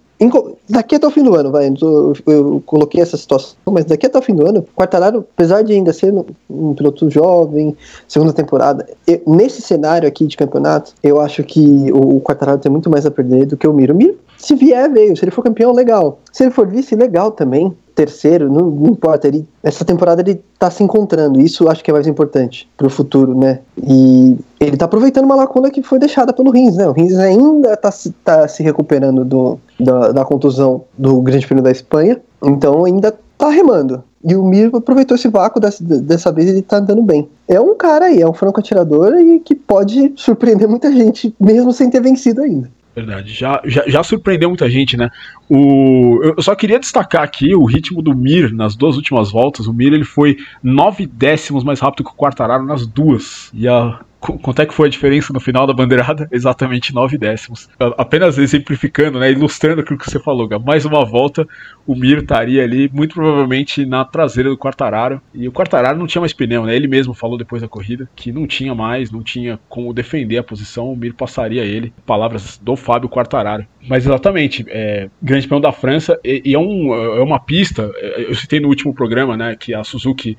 Daqui 0.69 0.96
até 0.96 1.06
o 1.06 1.10
fim 1.10 1.22
do 1.22 1.34
ano, 1.37 1.52
vai. 1.52 1.72
Eu, 1.81 2.12
eu, 2.26 2.62
coloquei 2.66 3.00
essa 3.00 3.16
situação, 3.16 3.55
mas 3.70 3.84
daqui 3.84 4.06
até 4.06 4.19
o 4.19 4.22
fim 4.22 4.34
do 4.34 4.46
ano, 4.46 4.66
Quartararo, 4.75 5.25
apesar 5.34 5.62
de 5.62 5.72
ainda 5.72 5.93
ser 5.93 6.12
um 6.50 6.75
piloto 6.75 7.08
jovem, 7.08 7.76
segunda 8.08 8.32
temporada, 8.32 8.87
eu, 9.06 9.22
nesse 9.26 9.62
cenário 9.62 10.08
aqui 10.08 10.26
de 10.26 10.37
campeonato, 10.37 10.93
eu 11.02 11.20
acho 11.20 11.44
que 11.44 11.93
o, 11.93 12.16
o 12.16 12.20
Quartararo 12.20 12.58
tem 12.58 12.70
muito 12.70 12.90
mais 12.90 13.06
a 13.06 13.10
perder 13.10 13.46
do 13.46 13.56
que 13.56 13.69
o 13.69 13.72
Mir. 13.72 13.93
O 13.93 13.94
Mir, 13.94 14.16
se 14.38 14.55
vier, 14.55 14.90
veio. 14.90 15.17
Se 15.17 15.25
ele 15.25 15.31
for 15.31 15.43
campeão, 15.43 15.73
legal. 15.73 16.20
Se 16.32 16.44
ele 16.44 16.50
for 16.50 16.67
vice, 16.67 16.94
legal 16.94 17.32
também 17.32 17.76
terceiro, 17.99 18.49
não, 18.49 18.70
não, 18.70 18.90
importa. 18.90 19.26
Ele, 19.26 19.44
essa 19.61 19.85
temporada 19.85 20.23
ele 20.23 20.40
tá 20.56 20.70
se 20.70 20.85
encontrando. 20.85 21.40
Isso 21.40 21.69
acho 21.69 21.82
que 21.82 21.90
é 21.90 21.94
mais 21.94 22.06
importante 22.06 22.69
pro 22.76 22.88
futuro, 22.88 23.37
né? 23.37 23.58
E 23.76 24.38
ele 24.61 24.76
tá 24.76 24.85
aproveitando 24.85 25.25
uma 25.25 25.35
lacuna 25.35 25.69
que 25.69 25.82
foi 25.82 25.99
deixada 25.99 26.32
pelo 26.32 26.52
Rins, 26.52 26.76
né? 26.76 26.87
O 26.87 26.93
Rins 26.93 27.17
ainda 27.17 27.76
tá, 27.76 27.90
tá 28.24 28.46
se 28.46 28.62
recuperando 28.62 29.24
do, 29.24 29.58
da, 29.81 30.12
da 30.12 30.24
contusão 30.24 30.84
do 30.96 31.20
Grande 31.20 31.44
Prêmio 31.44 31.65
da 31.65 31.72
Espanha. 31.72 32.20
Então 32.41 32.84
ainda 32.84 33.12
tá 33.36 33.48
remando. 33.48 34.05
E 34.22 34.36
o 34.36 34.44
Mir 34.44 34.70
aproveitou 34.74 35.17
esse 35.17 35.29
vácuo, 35.29 35.60
dessa, 35.60 35.82
dessa 35.82 36.31
vez 36.31 36.48
ele 36.48 36.62
tá 36.62 36.79
andando 36.79 37.03
bem. 37.03 37.29
É 37.48 37.60
um 37.60 37.74
cara 37.77 38.06
aí, 38.06 38.20
é 38.20 38.29
um 38.29 38.32
franco 38.32 38.60
atirador 38.60 39.17
e 39.17 39.41
que 39.41 39.55
pode 39.55 40.12
surpreender 40.17 40.69
muita 40.69 40.93
gente, 40.93 41.34
mesmo 41.41 41.72
sem 41.72 41.89
ter 41.91 42.01
vencido 42.01 42.43
ainda. 42.43 42.70
Verdade. 42.98 43.32
Já, 43.32 43.60
já, 43.64 43.84
já, 43.86 44.02
surpreendeu 44.02 44.48
muita 44.48 44.69
gente, 44.69 44.96
né? 44.96 45.08
O, 45.48 46.20
eu 46.22 46.43
só 46.43 46.55
queria 46.55 46.81
destacar 46.81 47.22
aqui 47.22 47.55
o 47.55 47.64
ritmo 47.64 48.02
do 48.02 48.12
Mir 48.12 48.52
nas 48.52 48.74
duas 48.74 48.96
últimas 48.96 49.31
voltas. 49.31 49.69
O 49.69 49.72
Mir 49.72 49.93
ele 49.93 50.05
foi 50.05 50.36
nove 50.60 51.06
décimos 51.06 51.62
mais 51.62 51.78
rápido 51.78 52.05
que 52.05 52.10
o 52.10 52.17
Quartararo 52.17 52.64
nas 52.64 52.86
duas. 52.86 53.50
E 53.55 53.69
a 53.69 54.00
Quanto 54.20 54.63
é 54.63 54.67
que 54.67 54.75
foi 54.75 54.89
a 54.89 54.91
diferença 54.91 55.32
no 55.32 55.41
final 55.41 55.67
da 55.67 55.72
bandeirada? 55.72 56.29
Exatamente 56.32 56.93
9 56.94 57.17
décimos. 57.17 57.69
Apenas 57.96 58.37
exemplificando, 58.37 59.19
né, 59.19 59.31
ilustrando 59.31 59.81
aquilo 59.81 59.98
que 59.98 60.10
você 60.10 60.19
falou, 60.19 60.48
mais 60.65 60.84
uma 60.84 61.05
volta, 61.05 61.46
o 61.87 61.94
Mir 61.94 62.19
estaria 62.19 62.63
ali, 62.63 62.91
muito 62.93 63.15
provavelmente 63.15 63.87
na 63.87 64.05
traseira 64.05 64.51
do 64.51 64.58
Quartararo. 64.58 65.20
E 65.32 65.46
o 65.46 65.53
Quartararo 65.53 65.98
não 65.98 66.06
tinha 66.06 66.20
mais 66.20 66.32
pneu, 66.32 66.67
né? 66.67 66.75
Ele 66.75 66.89
mesmo 66.89 67.15
falou 67.15 67.39
depois 67.39 67.63
da 67.63 67.69
corrida 67.69 68.08
que 68.17 68.32
não 68.32 68.46
tinha 68.46 68.75
mais, 68.75 69.10
não 69.10 69.22
tinha 69.22 69.58
como 69.69 69.93
defender 69.94 70.39
a 70.39 70.43
posição, 70.43 70.93
o 70.93 70.96
Mir 70.96 71.15
passaria 71.15 71.65
ele. 71.65 71.93
Palavras 72.05 72.58
do 72.58 72.77
Fábio 72.77 73.08
Quartararo. 73.08 73.67
Mas 73.89 74.05
exatamente, 74.05 74.67
é, 74.69 75.08
Grande 75.22 75.46
Prêmio 75.46 75.63
da 75.63 75.72
França, 75.72 76.19
e, 76.25 76.43
e 76.44 76.55
é, 76.55 76.58
um, 76.58 76.93
é 76.93 77.22
uma 77.22 77.39
pista, 77.39 77.91
é, 77.96 78.27
eu 78.29 78.34
citei 78.34 78.60
no 78.60 78.69
último 78.69 78.93
programa, 78.93 79.37
né, 79.37 79.56
que 79.58 79.72
a 79.72 79.82
Suzuki 79.84 80.37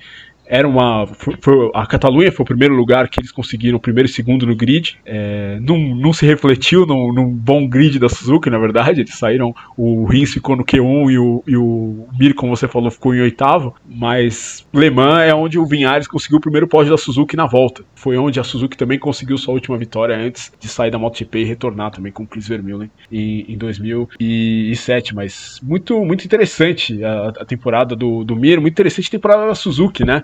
era 0.49 0.67
uma. 0.67 1.05
Foi, 1.05 1.35
foi, 1.39 1.69
a 1.75 1.85
Catalunha 1.85 2.31
foi 2.31 2.43
o 2.43 2.47
primeiro 2.47 2.73
lugar 2.73 3.07
que 3.07 3.19
eles 3.19 3.31
conseguiram, 3.31 3.77
primeiro 3.77 4.09
e 4.09 4.11
segundo 4.11 4.47
no 4.47 4.55
grid. 4.55 4.97
É, 5.05 5.59
não, 5.61 5.77
não 5.77 6.11
se 6.11 6.25
refletiu 6.25 6.87
num, 6.87 7.13
num, 7.13 7.29
bom 7.29 7.67
grid 7.67 7.99
da 7.99 8.09
Suzuki, 8.09 8.49
na 8.49 8.57
verdade. 8.57 9.01
Eles 9.01 9.13
saíram. 9.13 9.53
O 9.77 10.05
Rins 10.05 10.33
ficou 10.33 10.55
no 10.55 10.65
Q1 10.65 11.11
e 11.11 11.19
o, 11.19 11.43
e 11.45 11.55
o 11.55 12.07
Mir, 12.19 12.33
como 12.33 12.55
você 12.55 12.67
falou, 12.67 12.89
ficou 12.89 13.13
em 13.13 13.21
oitavo. 13.21 13.75
Mas 13.87 14.67
Le 14.73 14.89
Mans 14.89 15.21
é 15.21 15.35
onde 15.35 15.59
o 15.59 15.65
Vinhares 15.67 16.07
conseguiu 16.07 16.39
o 16.39 16.41
primeiro 16.41 16.67
pódio 16.67 16.91
da 16.91 16.97
Suzuki 16.97 17.37
na 17.37 17.45
volta. 17.45 17.83
Foi 17.93 18.17
onde 18.17 18.39
a 18.39 18.43
Suzuki 18.43 18.75
também 18.75 18.97
conseguiu 18.97 19.37
sua 19.37 19.53
última 19.53 19.77
vitória 19.77 20.17
antes 20.17 20.51
de 20.59 20.67
sair 20.67 20.89
da 20.89 20.97
MotoGP 20.97 21.41
e 21.41 21.43
retornar 21.43 21.91
também 21.91 22.11
com 22.11 22.23
o 22.23 22.27
Chris 22.27 22.47
Vermeulen 22.47 22.89
em, 23.11 23.45
em 23.47 23.55
2007. 23.55 25.13
Mas 25.13 25.59
muito, 25.61 26.03
muito 26.03 26.25
interessante 26.25 27.03
a, 27.03 27.27
a 27.27 27.45
temporada 27.45 27.95
do, 27.95 28.23
do 28.23 28.35
Mir, 28.35 28.59
muito 28.59 28.73
interessante 28.73 29.09
a 29.09 29.11
temporada 29.11 29.45
da 29.45 29.53
Suzuki, 29.53 30.03
né? 30.03 30.23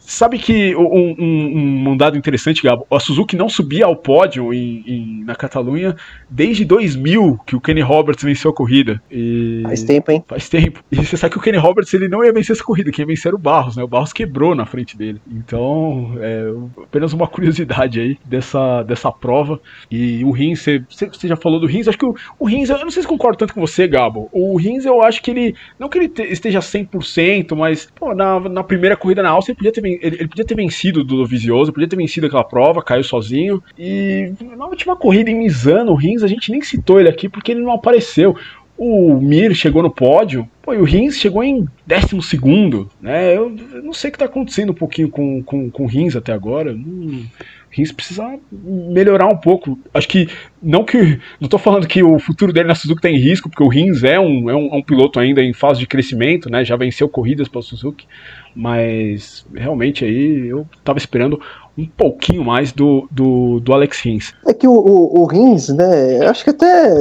Sabe 0.00 0.38
que 0.38 0.74
um, 0.74 1.14
um, 1.18 1.88
um, 1.90 1.96
dado 1.96 2.16
interessante, 2.16 2.62
Gabo, 2.62 2.86
a 2.90 2.98
Suzuki 2.98 3.36
não 3.36 3.48
subia 3.48 3.84
ao 3.84 3.94
pódio 3.94 4.52
em, 4.52 4.82
em, 4.86 5.24
na 5.24 5.34
Catalunha 5.34 5.94
desde 6.28 6.64
2000 6.64 7.38
que 7.46 7.54
o 7.54 7.60
Kenny 7.60 7.80
Roberts 7.80 8.24
venceu 8.24 8.50
a 8.50 8.54
corrida. 8.54 9.00
E... 9.10 9.60
Faz 9.62 9.82
tempo, 9.82 10.10
hein? 10.10 10.24
Faz 10.26 10.48
tempo. 10.48 10.82
E 10.90 10.96
você 10.96 11.16
sabe 11.16 11.32
que 11.32 11.38
o 11.38 11.40
Kenny 11.40 11.58
Roberts 11.58 11.92
ele 11.94 12.08
não 12.08 12.24
ia 12.24 12.32
vencer 12.32 12.54
essa 12.54 12.64
corrida, 12.64 12.90
quem 12.90 13.02
ia 13.02 13.06
vencer 13.06 13.28
era 13.28 13.36
o 13.36 13.38
Barros, 13.38 13.76
né? 13.76 13.84
O 13.84 13.88
Barros 13.88 14.12
quebrou 14.12 14.54
na 14.54 14.66
frente 14.66 14.96
dele. 14.96 15.20
Então, 15.30 16.14
é 16.18 16.50
apenas 16.82 17.12
uma 17.12 17.26
curiosidade 17.28 18.00
aí 18.00 18.18
dessa, 18.24 18.82
dessa 18.82 19.12
prova. 19.12 19.60
E 19.90 20.24
o 20.24 20.30
Rins, 20.30 20.60
você, 20.60 20.82
você 20.88 21.28
já 21.28 21.36
falou 21.36 21.60
do 21.60 21.66
Rins, 21.66 21.88
acho 21.88 21.98
que 21.98 22.06
o, 22.06 22.14
o 22.38 22.46
Rins, 22.46 22.70
eu 22.70 22.78
não 22.78 22.90
sei 22.90 23.02
se 23.02 23.08
concordo 23.08 23.38
tanto 23.38 23.54
com 23.54 23.60
você, 23.60 23.86
Gabo. 23.86 24.28
O 24.32 24.56
Rins 24.56 24.84
eu 24.84 25.02
acho 25.02 25.22
que 25.22 25.30
ele, 25.30 25.54
não 25.78 25.88
que 25.88 25.98
ele 25.98 26.12
esteja 26.30 26.60
100%, 26.60 27.54
mas 27.56 27.88
pô, 27.94 28.14
na, 28.14 28.40
na 28.40 28.64
primeira 28.64 28.96
corrida 28.96 29.22
na 29.22 29.30
Áustria 29.30 29.52
ele 29.52 29.58
podia 29.58 29.72
ter 29.72 29.80
ele, 30.00 30.16
ele, 30.16 30.28
podia 30.28 30.44
ter 30.44 30.54
vencido 30.54 31.00
o 31.00 31.04
Dovizioso, 31.04 31.72
podia 31.72 31.88
ter 31.88 31.96
vencido 31.96 32.26
aquela 32.26 32.44
prova, 32.44 32.82
caiu 32.82 33.04
sozinho. 33.04 33.62
E 33.78 34.32
na 34.56 34.66
última 34.66 34.96
corrida 34.96 35.30
em 35.30 35.38
Misano, 35.38 35.92
o 35.92 35.96
Rins, 35.96 36.22
a 36.22 36.26
gente 36.26 36.50
nem 36.50 36.60
citou 36.62 37.00
ele 37.00 37.08
aqui 37.08 37.28
porque 37.28 37.52
ele 37.52 37.62
não 37.62 37.72
apareceu. 37.72 38.36
O 38.76 39.20
Mir 39.20 39.54
chegou 39.54 39.82
no 39.82 39.90
pódio, 39.90 40.48
pô, 40.62 40.72
e 40.72 40.78
o 40.78 40.84
Rins 40.84 41.18
chegou 41.18 41.44
em 41.44 41.66
12 41.86 42.22
segundo, 42.22 42.88
né? 42.98 43.36
Eu, 43.36 43.54
eu, 43.74 43.82
não 43.82 43.92
sei 43.92 44.08
o 44.08 44.12
que 44.12 44.16
está 44.16 44.24
acontecendo 44.24 44.70
um 44.70 44.74
pouquinho 44.74 45.10
com, 45.10 45.42
com, 45.42 45.70
com 45.70 45.82
o 45.84 45.86
Rins 45.86 46.16
até 46.16 46.32
agora. 46.32 46.72
Não, 46.72 47.26
Rins 47.70 47.92
precisa 47.92 48.38
melhorar 48.50 49.26
um 49.26 49.36
pouco. 49.36 49.78
Acho 49.94 50.08
que 50.08 50.28
não 50.60 50.84
que 50.84 50.98
não 51.40 51.46
estou 51.46 51.58
falando 51.58 51.86
que 51.86 52.02
o 52.02 52.18
futuro 52.18 52.52
dele 52.52 52.68
na 52.68 52.74
Suzuki 52.74 52.98
está 52.98 53.08
em 53.08 53.18
risco, 53.18 53.48
porque 53.48 53.62
o 53.62 53.68
Rins 53.68 54.02
é 54.02 54.18
um, 54.18 54.50
é 54.50 54.56
um, 54.56 54.74
é 54.74 54.76
um 54.76 54.82
piloto 54.82 55.20
ainda 55.20 55.40
em 55.42 55.52
fase 55.52 55.78
de 55.78 55.86
crescimento, 55.86 56.50
né? 56.50 56.64
Já 56.64 56.74
venceu 56.76 57.08
corridas 57.08 57.46
para 57.46 57.62
Suzuki, 57.62 58.06
mas 58.54 59.44
realmente 59.54 60.04
aí 60.04 60.48
eu 60.48 60.66
estava 60.76 60.98
esperando 60.98 61.40
um 61.78 61.86
pouquinho 61.86 62.44
mais 62.44 62.72
do, 62.72 63.08
do, 63.10 63.60
do 63.60 63.72
Alex 63.72 64.00
Rins. 64.00 64.34
É 64.46 64.52
que 64.52 64.66
o, 64.66 64.72
o, 64.72 65.20
o 65.20 65.24
Rins, 65.24 65.68
né? 65.68 66.26
Acho 66.26 66.44
que 66.44 66.50
até 66.50 66.94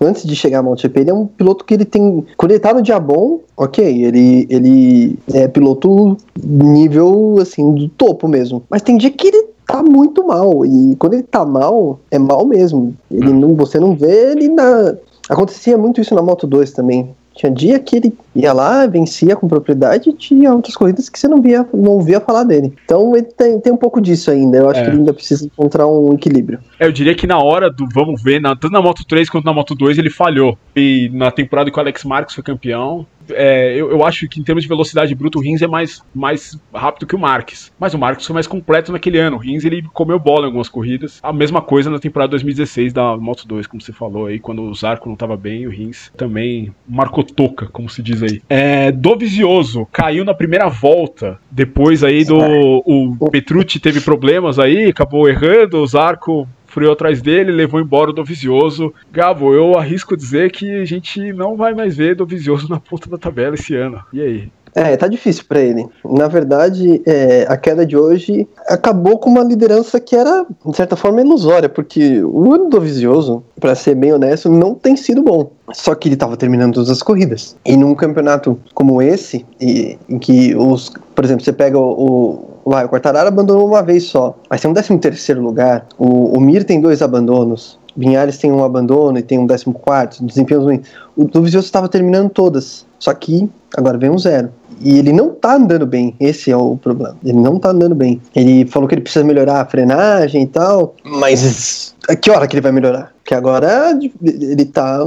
antes 0.00 0.24
de 0.24 0.36
chegar 0.36 0.60
a 0.60 0.62
MotoGP, 0.62 1.00
ele 1.00 1.10
é 1.10 1.14
um 1.14 1.26
piloto 1.26 1.64
que 1.64 1.74
ele 1.74 1.84
tem. 1.84 2.24
Quando 2.36 2.52
ele 2.52 2.60
tá 2.60 2.72
no 2.72 2.82
dia 2.82 3.00
bom, 3.00 3.40
ok, 3.56 3.84
ele, 3.84 4.46
ele 4.48 5.18
é 5.32 5.48
piloto 5.48 6.16
nível 6.42 7.36
assim 7.40 7.74
do 7.74 7.88
topo 7.88 8.28
mesmo. 8.28 8.62
Mas 8.70 8.82
tem 8.82 8.96
dia 8.96 9.10
que 9.10 9.28
ele 9.28 9.48
tá 9.66 9.82
muito 9.82 10.26
mal. 10.26 10.64
E 10.64 10.96
quando 10.96 11.14
ele 11.14 11.22
tá 11.22 11.44
mal, 11.44 12.00
é 12.10 12.18
mal 12.18 12.46
mesmo. 12.46 12.94
Ele 13.10 13.32
não, 13.32 13.54
você 13.54 13.78
não 13.78 13.94
vê 13.94 14.32
ele 14.32 14.48
na. 14.48 14.94
Acontecia 15.28 15.78
muito 15.78 16.00
isso 16.00 16.14
na 16.14 16.22
Moto 16.22 16.46
2 16.46 16.72
também. 16.72 17.14
Tinha 17.40 17.50
dia 17.50 17.78
que 17.78 17.96
ele 17.96 18.12
ia 18.36 18.52
lá, 18.52 18.86
vencia 18.86 19.34
com 19.34 19.48
propriedade, 19.48 20.10
e 20.10 20.12
tinha 20.12 20.52
outras 20.52 20.76
corridas 20.76 21.08
que 21.08 21.18
você 21.18 21.26
não 21.26 21.40
via, 21.40 21.66
não 21.72 21.92
ouvia 21.92 22.20
falar 22.20 22.44
dele. 22.44 22.74
Então 22.84 23.16
ele 23.16 23.28
tem, 23.34 23.58
tem 23.58 23.72
um 23.72 23.78
pouco 23.78 23.98
disso 23.98 24.30
ainda. 24.30 24.58
Eu 24.58 24.68
acho 24.68 24.80
é. 24.80 24.84
que 24.84 24.90
ele 24.90 24.98
ainda 24.98 25.14
precisa 25.14 25.46
encontrar 25.46 25.86
um 25.86 26.12
equilíbrio. 26.12 26.58
É, 26.78 26.86
eu 26.86 26.92
diria 26.92 27.14
que 27.14 27.26
na 27.26 27.38
hora 27.38 27.70
do 27.70 27.88
vamos 27.94 28.22
ver, 28.22 28.42
na, 28.42 28.54
tanto 28.54 28.72
na 28.72 28.82
Moto 28.82 29.06
3 29.06 29.30
quanto 29.30 29.46
na 29.46 29.54
Moto 29.54 29.74
2, 29.74 29.96
ele 29.96 30.10
falhou. 30.10 30.58
E 30.76 31.10
na 31.14 31.30
temporada 31.30 31.70
que 31.70 31.78
o 31.78 31.80
Alex 31.80 32.04
Marques 32.04 32.34
foi 32.34 32.44
campeão, 32.44 33.06
é, 33.34 33.74
eu, 33.74 33.90
eu, 33.90 34.04
acho 34.04 34.28
que 34.28 34.40
em 34.40 34.42
termos 34.42 34.62
de 34.62 34.68
velocidade 34.68 35.14
bruta, 35.14 35.38
o 35.38 35.42
Rins 35.42 35.62
é 35.62 35.66
mais, 35.66 36.02
mais 36.14 36.58
rápido 36.74 37.06
que 37.06 37.14
o 37.14 37.18
Marques. 37.18 37.72
Mas 37.78 37.94
o 37.94 37.98
Marques 37.98 38.26
foi 38.26 38.34
mais 38.34 38.46
completo 38.46 38.92
naquele 38.92 39.18
ano. 39.18 39.36
O 39.36 39.40
Rins 39.40 39.64
ele 39.64 39.82
comeu 39.92 40.18
bola 40.18 40.42
em 40.42 40.46
algumas 40.46 40.68
corridas. 40.68 41.20
A 41.22 41.32
mesma 41.32 41.60
coisa 41.60 41.90
na 41.90 41.98
temporada 41.98 42.30
2016 42.30 42.92
da 42.92 43.16
Moto 43.16 43.46
2, 43.46 43.66
como 43.66 43.80
você 43.80 43.92
falou 43.92 44.26
aí, 44.26 44.38
quando 44.38 44.62
o 44.62 44.74
Zarco 44.74 45.08
não 45.08 45.14
estava 45.14 45.36
bem, 45.36 45.66
o 45.66 45.70
Rins 45.70 46.10
também 46.16 46.72
marcou 46.88 47.24
toca, 47.24 47.66
como 47.66 47.88
se 47.88 48.02
diz 48.02 48.22
aí. 48.22 48.42
É, 48.48 48.92
Dovizioso 48.92 49.86
caiu 49.92 50.24
na 50.24 50.34
primeira 50.34 50.68
volta. 50.68 51.38
Depois 51.50 52.02
aí 52.04 52.24
do. 52.24 52.38
O 52.86 53.30
Petrucci 53.30 53.78
teve 53.78 54.00
problemas 54.00 54.58
aí, 54.58 54.86
acabou 54.86 55.28
errando, 55.28 55.78
o 55.78 55.86
Zarco 55.86 56.48
freou 56.70 56.92
atrás 56.92 57.20
dele, 57.20 57.52
levou 57.52 57.80
embora 57.80 58.10
o 58.10 58.12
Dovizioso. 58.12 58.94
Gabo, 59.12 59.52
eu 59.52 59.76
arrisco 59.76 60.16
dizer 60.16 60.50
que 60.50 60.80
a 60.80 60.84
gente 60.84 61.32
não 61.32 61.56
vai 61.56 61.74
mais 61.74 61.96
ver 61.96 62.14
Dovizioso 62.14 62.68
na 62.68 62.80
ponta 62.80 63.10
da 63.10 63.18
tabela 63.18 63.54
esse 63.54 63.74
ano. 63.74 64.00
E 64.12 64.20
aí? 64.20 64.48
É, 64.74 64.96
tá 64.96 65.08
difícil 65.08 65.44
para 65.48 65.60
ele. 65.60 65.86
Na 66.04 66.28
verdade, 66.28 67.02
é, 67.04 67.46
a 67.48 67.56
queda 67.56 67.84
de 67.84 67.96
hoje 67.96 68.46
acabou 68.68 69.18
com 69.18 69.30
uma 69.30 69.42
liderança 69.42 69.98
que 69.98 70.14
era, 70.14 70.46
de 70.64 70.76
certa 70.76 70.96
forma, 70.96 71.20
ilusória, 71.20 71.68
porque 71.68 72.22
o 72.22 72.52
ano 72.52 72.68
do 72.68 72.80
Vizioso, 72.80 73.42
para 73.58 73.74
ser 73.74 73.94
bem 73.94 74.12
honesto, 74.12 74.48
não 74.48 74.74
tem 74.74 74.96
sido 74.96 75.22
bom. 75.22 75.50
Só 75.72 75.94
que 75.94 76.08
ele 76.08 76.14
estava 76.14 76.36
terminando 76.36 76.74
todas 76.74 76.90
as 76.90 77.02
corridas. 77.02 77.56
E 77.64 77.76
num 77.76 77.94
campeonato 77.94 78.58
como 78.74 79.02
esse, 79.02 79.44
e, 79.60 79.98
em 80.08 80.18
que 80.18 80.54
os, 80.54 80.92
por 81.14 81.24
exemplo, 81.24 81.44
você 81.44 81.52
pega 81.52 81.78
o, 81.78 82.49
o 82.64 82.70
o 82.70 82.88
Quartararo 82.88 83.28
abandonou 83.28 83.66
uma 83.66 83.82
vez 83.82 84.04
só, 84.04 84.36
mas 84.48 84.60
tem 84.60 84.70
um 84.70 84.74
13 84.74 84.98
terceiro 84.98 85.42
lugar. 85.42 85.86
O, 85.98 86.36
o 86.36 86.40
Mir 86.40 86.64
tem 86.64 86.80
dois 86.80 87.02
abandonos. 87.02 87.78
Vinhares 87.96 88.38
tem 88.38 88.52
um 88.52 88.64
abandono 88.64 89.18
e 89.18 89.22
tem 89.22 89.38
um 89.38 89.46
14, 89.46 90.24
desempenhos 90.24 90.64
ruins. 90.64 90.86
O 91.16 91.24
Dovizioso 91.24 91.66
estava 91.66 91.88
terminando 91.88 92.30
todas, 92.30 92.86
só 92.98 93.12
que 93.12 93.50
agora 93.76 93.98
vem 93.98 94.10
um 94.10 94.18
zero. 94.18 94.50
E 94.80 94.98
ele 94.98 95.12
não 95.12 95.30
tá 95.30 95.56
andando 95.56 95.86
bem, 95.86 96.14
esse 96.18 96.50
é 96.50 96.56
o 96.56 96.76
problema. 96.76 97.16
Ele 97.24 97.38
não 97.38 97.58
tá 97.58 97.70
andando 97.70 97.94
bem. 97.94 98.20
Ele 98.34 98.64
falou 98.66 98.88
que 98.88 98.94
ele 98.94 99.02
precisa 99.02 99.24
melhorar 99.24 99.60
a 99.60 99.66
frenagem 99.66 100.42
e 100.42 100.46
tal, 100.46 100.94
mas 101.04 101.94
a 102.08 102.16
que 102.16 102.30
hora 102.30 102.46
que 102.46 102.54
ele 102.54 102.62
vai 102.62 102.72
melhorar? 102.72 103.12
Porque 103.22 103.34
agora 103.34 103.98
ele 104.22 104.64
tá 104.64 105.00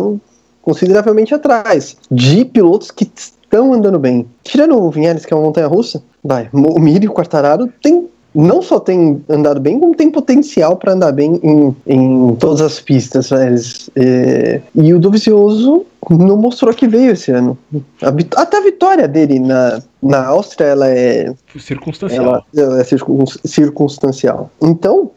consideravelmente 0.62 1.34
atrás 1.34 1.98
de 2.12 2.46
pilotos 2.46 2.92
que 2.92 3.10
estão 3.16 3.74
andando 3.74 3.98
bem. 3.98 4.28
Tirando 4.44 4.78
o 4.78 4.92
Vinhares, 4.92 5.26
que 5.26 5.34
é 5.34 5.38
uma 5.38 5.46
montanha 5.46 5.68
russa, 5.68 6.04
vai, 6.24 6.50
o 6.54 6.80
Miri 6.80 7.06
e 7.06 7.10
o 7.10 7.14
Quartararo 7.14 7.68
tem 7.82 8.10
não 8.36 8.62
só 8.62 8.80
tem 8.80 9.24
andado 9.30 9.60
bem, 9.60 9.80
como 9.80 9.96
tem 9.96 10.10
potencial 10.10 10.76
para 10.76 10.94
andar 10.94 11.12
bem 11.12 11.40
em, 11.44 11.76
em 11.86 12.36
todas 12.36 12.62
as 12.62 12.80
pistas. 12.80 13.30
Mas, 13.30 13.90
é, 13.96 14.60
e 14.74 14.94
o 14.94 15.00
Dovizioso 15.00 15.86
não 16.10 16.36
mostrou 16.36 16.74
que 16.74 16.88
veio 16.88 17.12
esse 17.12 17.32
ano. 17.32 17.58
A, 18.02 18.42
até 18.42 18.58
a 18.58 18.62
vitória 18.62 19.08
dele 19.08 19.40
na, 19.40 19.82
na 20.02 20.26
Áustria, 20.26 20.66
ela 20.68 20.90
é... 20.90 21.32
Circunstancial. 21.60 22.26
Ela, 22.26 22.44
ela 22.56 22.82
é 22.82 22.84
circunstancial. 22.84 24.50
Então, 24.62 25.12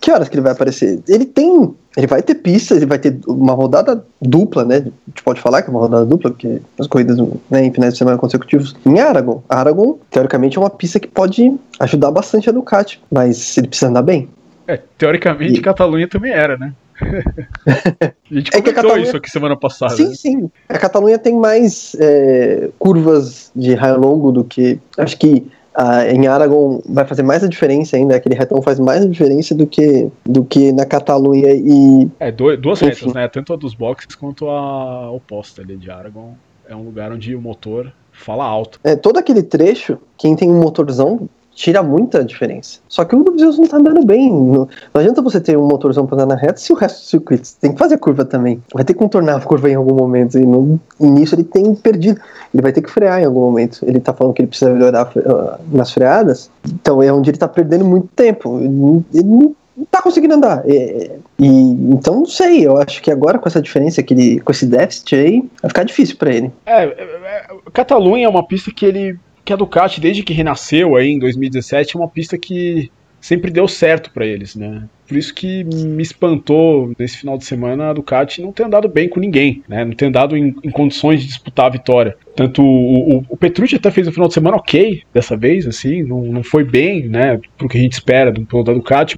que 0.00 0.10
horas 0.10 0.28
que 0.28 0.34
ele 0.34 0.42
vai 0.42 0.52
aparecer? 0.52 1.00
Ele 1.06 1.26
tem. 1.26 1.74
Ele 1.96 2.06
vai 2.06 2.22
ter 2.22 2.36
pista, 2.36 2.74
ele 2.74 2.86
vai 2.86 2.98
ter 2.98 3.18
uma 3.26 3.52
rodada 3.52 4.04
dupla, 4.20 4.64
né? 4.64 4.76
A 4.76 5.10
gente 5.10 5.22
pode 5.22 5.40
falar 5.40 5.62
que 5.62 5.68
é 5.68 5.70
uma 5.70 5.80
rodada 5.80 6.06
dupla, 6.06 6.30
porque 6.30 6.60
as 6.78 6.86
corridas 6.86 7.18
né, 7.50 7.64
em 7.64 7.72
finais 7.72 7.92
de 7.92 7.98
semana 7.98 8.16
consecutivos 8.16 8.74
em 8.86 8.98
Aragon. 8.98 9.42
Aragon, 9.48 9.98
teoricamente, 10.10 10.56
é 10.56 10.60
uma 10.60 10.70
pista 10.70 10.98
que 10.98 11.08
pode 11.08 11.54
ajudar 11.80 12.10
bastante 12.10 12.48
a 12.48 12.52
Ducati, 12.52 13.02
mas 13.10 13.58
ele 13.58 13.68
precisa 13.68 13.90
andar 13.90 14.02
bem. 14.02 14.28
É, 14.66 14.80
teoricamente, 14.96 15.58
e... 15.58 15.62
Catalunha 15.62 16.08
também 16.08 16.32
era, 16.32 16.56
né? 16.56 16.72
a 17.02 18.34
gente 18.34 18.50
comentou 18.50 18.58
é 18.58 18.62
que 18.62 18.70
a 18.70 18.74
Catalunha... 18.74 19.02
isso 19.02 19.16
aqui 19.16 19.30
semana 19.30 19.56
passada. 19.56 19.94
Sim, 19.94 20.08
né? 20.08 20.14
sim. 20.14 20.50
A 20.68 20.78
Catalunha 20.78 21.18
tem 21.18 21.36
mais 21.36 21.96
é, 21.98 22.70
curvas 22.78 23.50
de 23.54 23.74
raio 23.74 23.98
longo 23.98 24.32
do 24.32 24.44
que. 24.44 24.78
Acho 24.96 25.18
que 25.18 25.46
ah, 25.74 26.06
em 26.06 26.26
Aragon 26.26 26.80
vai 26.88 27.04
fazer 27.04 27.22
mais 27.22 27.42
a 27.42 27.48
diferença 27.48 27.96
ainda, 27.96 28.16
aquele 28.16 28.34
retão 28.34 28.60
faz 28.60 28.78
mais 28.78 29.02
a 29.02 29.08
diferença 29.08 29.54
do 29.54 29.66
que, 29.66 30.10
do 30.24 30.44
que 30.44 30.72
na 30.72 30.84
Catalunha 30.84 31.52
e. 31.52 32.08
É, 32.20 32.30
dois, 32.30 32.60
duas 32.60 32.82
enfim. 32.82 32.90
retas, 32.90 33.14
né? 33.14 33.28
Tanto 33.28 33.52
a 33.52 33.56
dos 33.56 33.74
boxes 33.74 34.14
quanto 34.14 34.48
a 34.48 35.10
oposta 35.10 35.62
ali 35.62 35.76
de 35.76 35.90
Aragon. 35.90 36.34
É 36.68 36.76
um 36.76 36.84
lugar 36.84 37.12
onde 37.12 37.34
o 37.34 37.40
motor 37.40 37.92
fala 38.12 38.44
alto. 38.44 38.78
É, 38.84 38.94
todo 38.94 39.18
aquele 39.18 39.42
trecho, 39.42 39.98
quem 40.16 40.36
tem 40.36 40.50
um 40.50 40.60
motorzão 40.60 41.28
tira 41.54 41.82
muita 41.82 42.24
diferença. 42.24 42.80
Só 42.88 43.04
que 43.04 43.14
o 43.14 43.22
Dovizioso 43.22 43.60
não 43.60 43.68
tá 43.68 43.76
andando 43.76 44.04
bem. 44.04 44.32
Não, 44.32 44.68
não, 44.92 45.00
adianta 45.00 45.22
você 45.22 45.40
ter 45.40 45.56
um 45.56 45.66
motorzão 45.66 46.06
pra 46.06 46.16
andar 46.16 46.26
na 46.26 46.34
reta 46.34 46.58
se 46.58 46.72
o 46.72 46.76
resto 46.76 47.00
do 47.00 47.06
circuito 47.06 47.48
tem 47.60 47.72
que 47.72 47.78
fazer 47.78 47.98
curva 47.98 48.24
também. 48.24 48.62
Vai 48.72 48.84
ter 48.84 48.94
que 48.94 48.98
contornar 48.98 49.36
a 49.36 49.40
curva 49.40 49.70
em 49.70 49.74
algum 49.74 49.94
momento. 49.94 50.38
E 50.38 50.46
no 50.46 50.80
início 51.00 51.34
ele 51.34 51.44
tem 51.44 51.74
perdido. 51.74 52.20
Ele 52.52 52.62
vai 52.62 52.72
ter 52.72 52.82
que 52.82 52.90
frear 52.90 53.20
em 53.20 53.24
algum 53.24 53.40
momento. 53.40 53.80
Ele 53.82 54.00
tá 54.00 54.12
falando 54.12 54.34
que 54.34 54.42
ele 54.42 54.48
precisa 54.48 54.72
melhorar 54.72 55.10
uh, 55.16 55.60
nas 55.70 55.92
freadas. 55.92 56.50
Então 56.66 57.02
é 57.02 57.12
onde 57.12 57.30
ele 57.30 57.38
tá 57.38 57.48
perdendo 57.48 57.84
muito 57.84 58.08
tempo. 58.14 58.58
Ele, 58.58 59.04
ele 59.14 59.24
não 59.24 59.54
tá 59.90 60.02
conseguindo 60.02 60.34
andar. 60.34 60.62
E, 60.68 61.10
e, 61.38 61.46
então 61.46 62.16
não 62.16 62.26
sei, 62.26 62.66
eu 62.66 62.76
acho 62.76 63.02
que 63.02 63.10
agora 63.10 63.38
com 63.38 63.48
essa 63.48 63.60
diferença 63.60 64.02
que 64.02 64.14
ele, 64.14 64.40
com 64.40 64.52
esse 64.52 64.66
déficit 64.66 65.14
aí, 65.14 65.50
vai 65.60 65.68
ficar 65.68 65.84
difícil 65.84 66.16
para 66.16 66.34
ele. 66.34 66.50
É, 66.66 66.84
é, 66.84 66.88
é, 66.88 67.46
Catalunha 67.72 68.26
é 68.26 68.28
uma 68.28 68.46
pista 68.46 68.70
que 68.70 68.84
ele 68.84 69.18
que 69.44 69.52
a 69.52 69.56
Ducati, 69.56 70.00
desde 70.00 70.22
que 70.22 70.32
renasceu 70.32 70.96
aí 70.96 71.10
em 71.10 71.18
2017, 71.18 71.96
é 71.96 71.98
uma 71.98 72.08
pista 72.08 72.38
que 72.38 72.90
sempre 73.22 73.52
deu 73.52 73.68
certo 73.68 74.10
para 74.10 74.26
eles, 74.26 74.56
né? 74.56 74.82
Por 75.06 75.16
isso 75.16 75.32
que 75.32 75.62
me 75.62 76.02
espantou 76.02 76.92
nesse 76.98 77.18
final 77.18 77.38
de 77.38 77.44
semana 77.44 77.90
a 77.90 77.92
Ducati 77.92 78.42
não 78.42 78.50
ter 78.50 78.64
andado 78.64 78.88
bem 78.88 79.08
com 79.08 79.20
ninguém, 79.20 79.62
né? 79.68 79.84
Não 79.84 79.92
ter 79.92 80.06
andado 80.06 80.36
em, 80.36 80.54
em 80.64 80.70
condições 80.70 81.20
de 81.20 81.28
disputar 81.28 81.66
a 81.66 81.70
vitória. 81.70 82.16
Tanto 82.34 82.62
o, 82.62 83.18
o, 83.18 83.24
o, 83.28 83.36
Petrucci 83.36 83.76
até 83.76 83.90
fez 83.92 84.08
um 84.08 84.12
final 84.12 84.26
de 84.26 84.34
semana 84.34 84.56
ok 84.56 85.02
dessa 85.14 85.36
vez, 85.36 85.66
assim, 85.68 86.02
não, 86.02 86.22
não 86.22 86.42
foi 86.42 86.64
bem, 86.64 87.08
né? 87.08 87.40
Pro 87.56 87.68
que 87.68 87.78
a 87.78 87.80
gente 87.80 87.92
espera 87.92 88.32
do 88.32 88.44
piloto 88.44 88.72
da 88.72 88.76
Ducati 88.76 89.16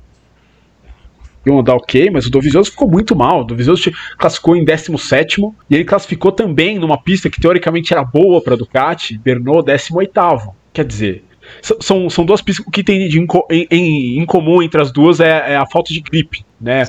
iam 1.47 1.59
andar 1.59 1.75
ok, 1.75 2.11
mas 2.11 2.27
o 2.27 2.31
Dovizioso 2.31 2.71
ficou 2.71 2.91
muito 2.91 3.15
mal. 3.15 3.41
O 3.41 3.45
Dovizioso 3.45 3.91
classificou 4.19 4.57
em 4.57 4.65
17 4.65 5.41
e 5.71 5.75
ele 5.75 5.85
classificou 5.85 6.33
também 6.33 6.79
numa 6.79 6.99
pista 6.99 7.31
que 7.31 7.41
teoricamente 7.41 7.93
era 7.93 8.05
boa 8.05 8.43
para 8.43 8.57
Ducati, 8.57 9.19
Bernou 9.19 9.63
18. 9.63 10.13
Quer 10.73 10.85
dizer, 10.85 11.25
são, 11.81 12.09
são 12.11 12.25
duas 12.25 12.41
pistas. 12.41 12.67
O 12.67 12.71
que 12.71 12.83
tem 12.83 13.09
de, 13.09 13.19
em, 13.19 13.27
em, 13.71 14.19
em, 14.21 14.27
comum 14.27 14.63
entre 14.63 14.81
as 14.81 14.93
duas 14.93 15.21
é, 15.21 15.53
é, 15.53 15.57
a 15.57 15.67
falta 15.67 15.93
de 15.93 16.01
gripe 16.01 16.45
né? 16.65 16.83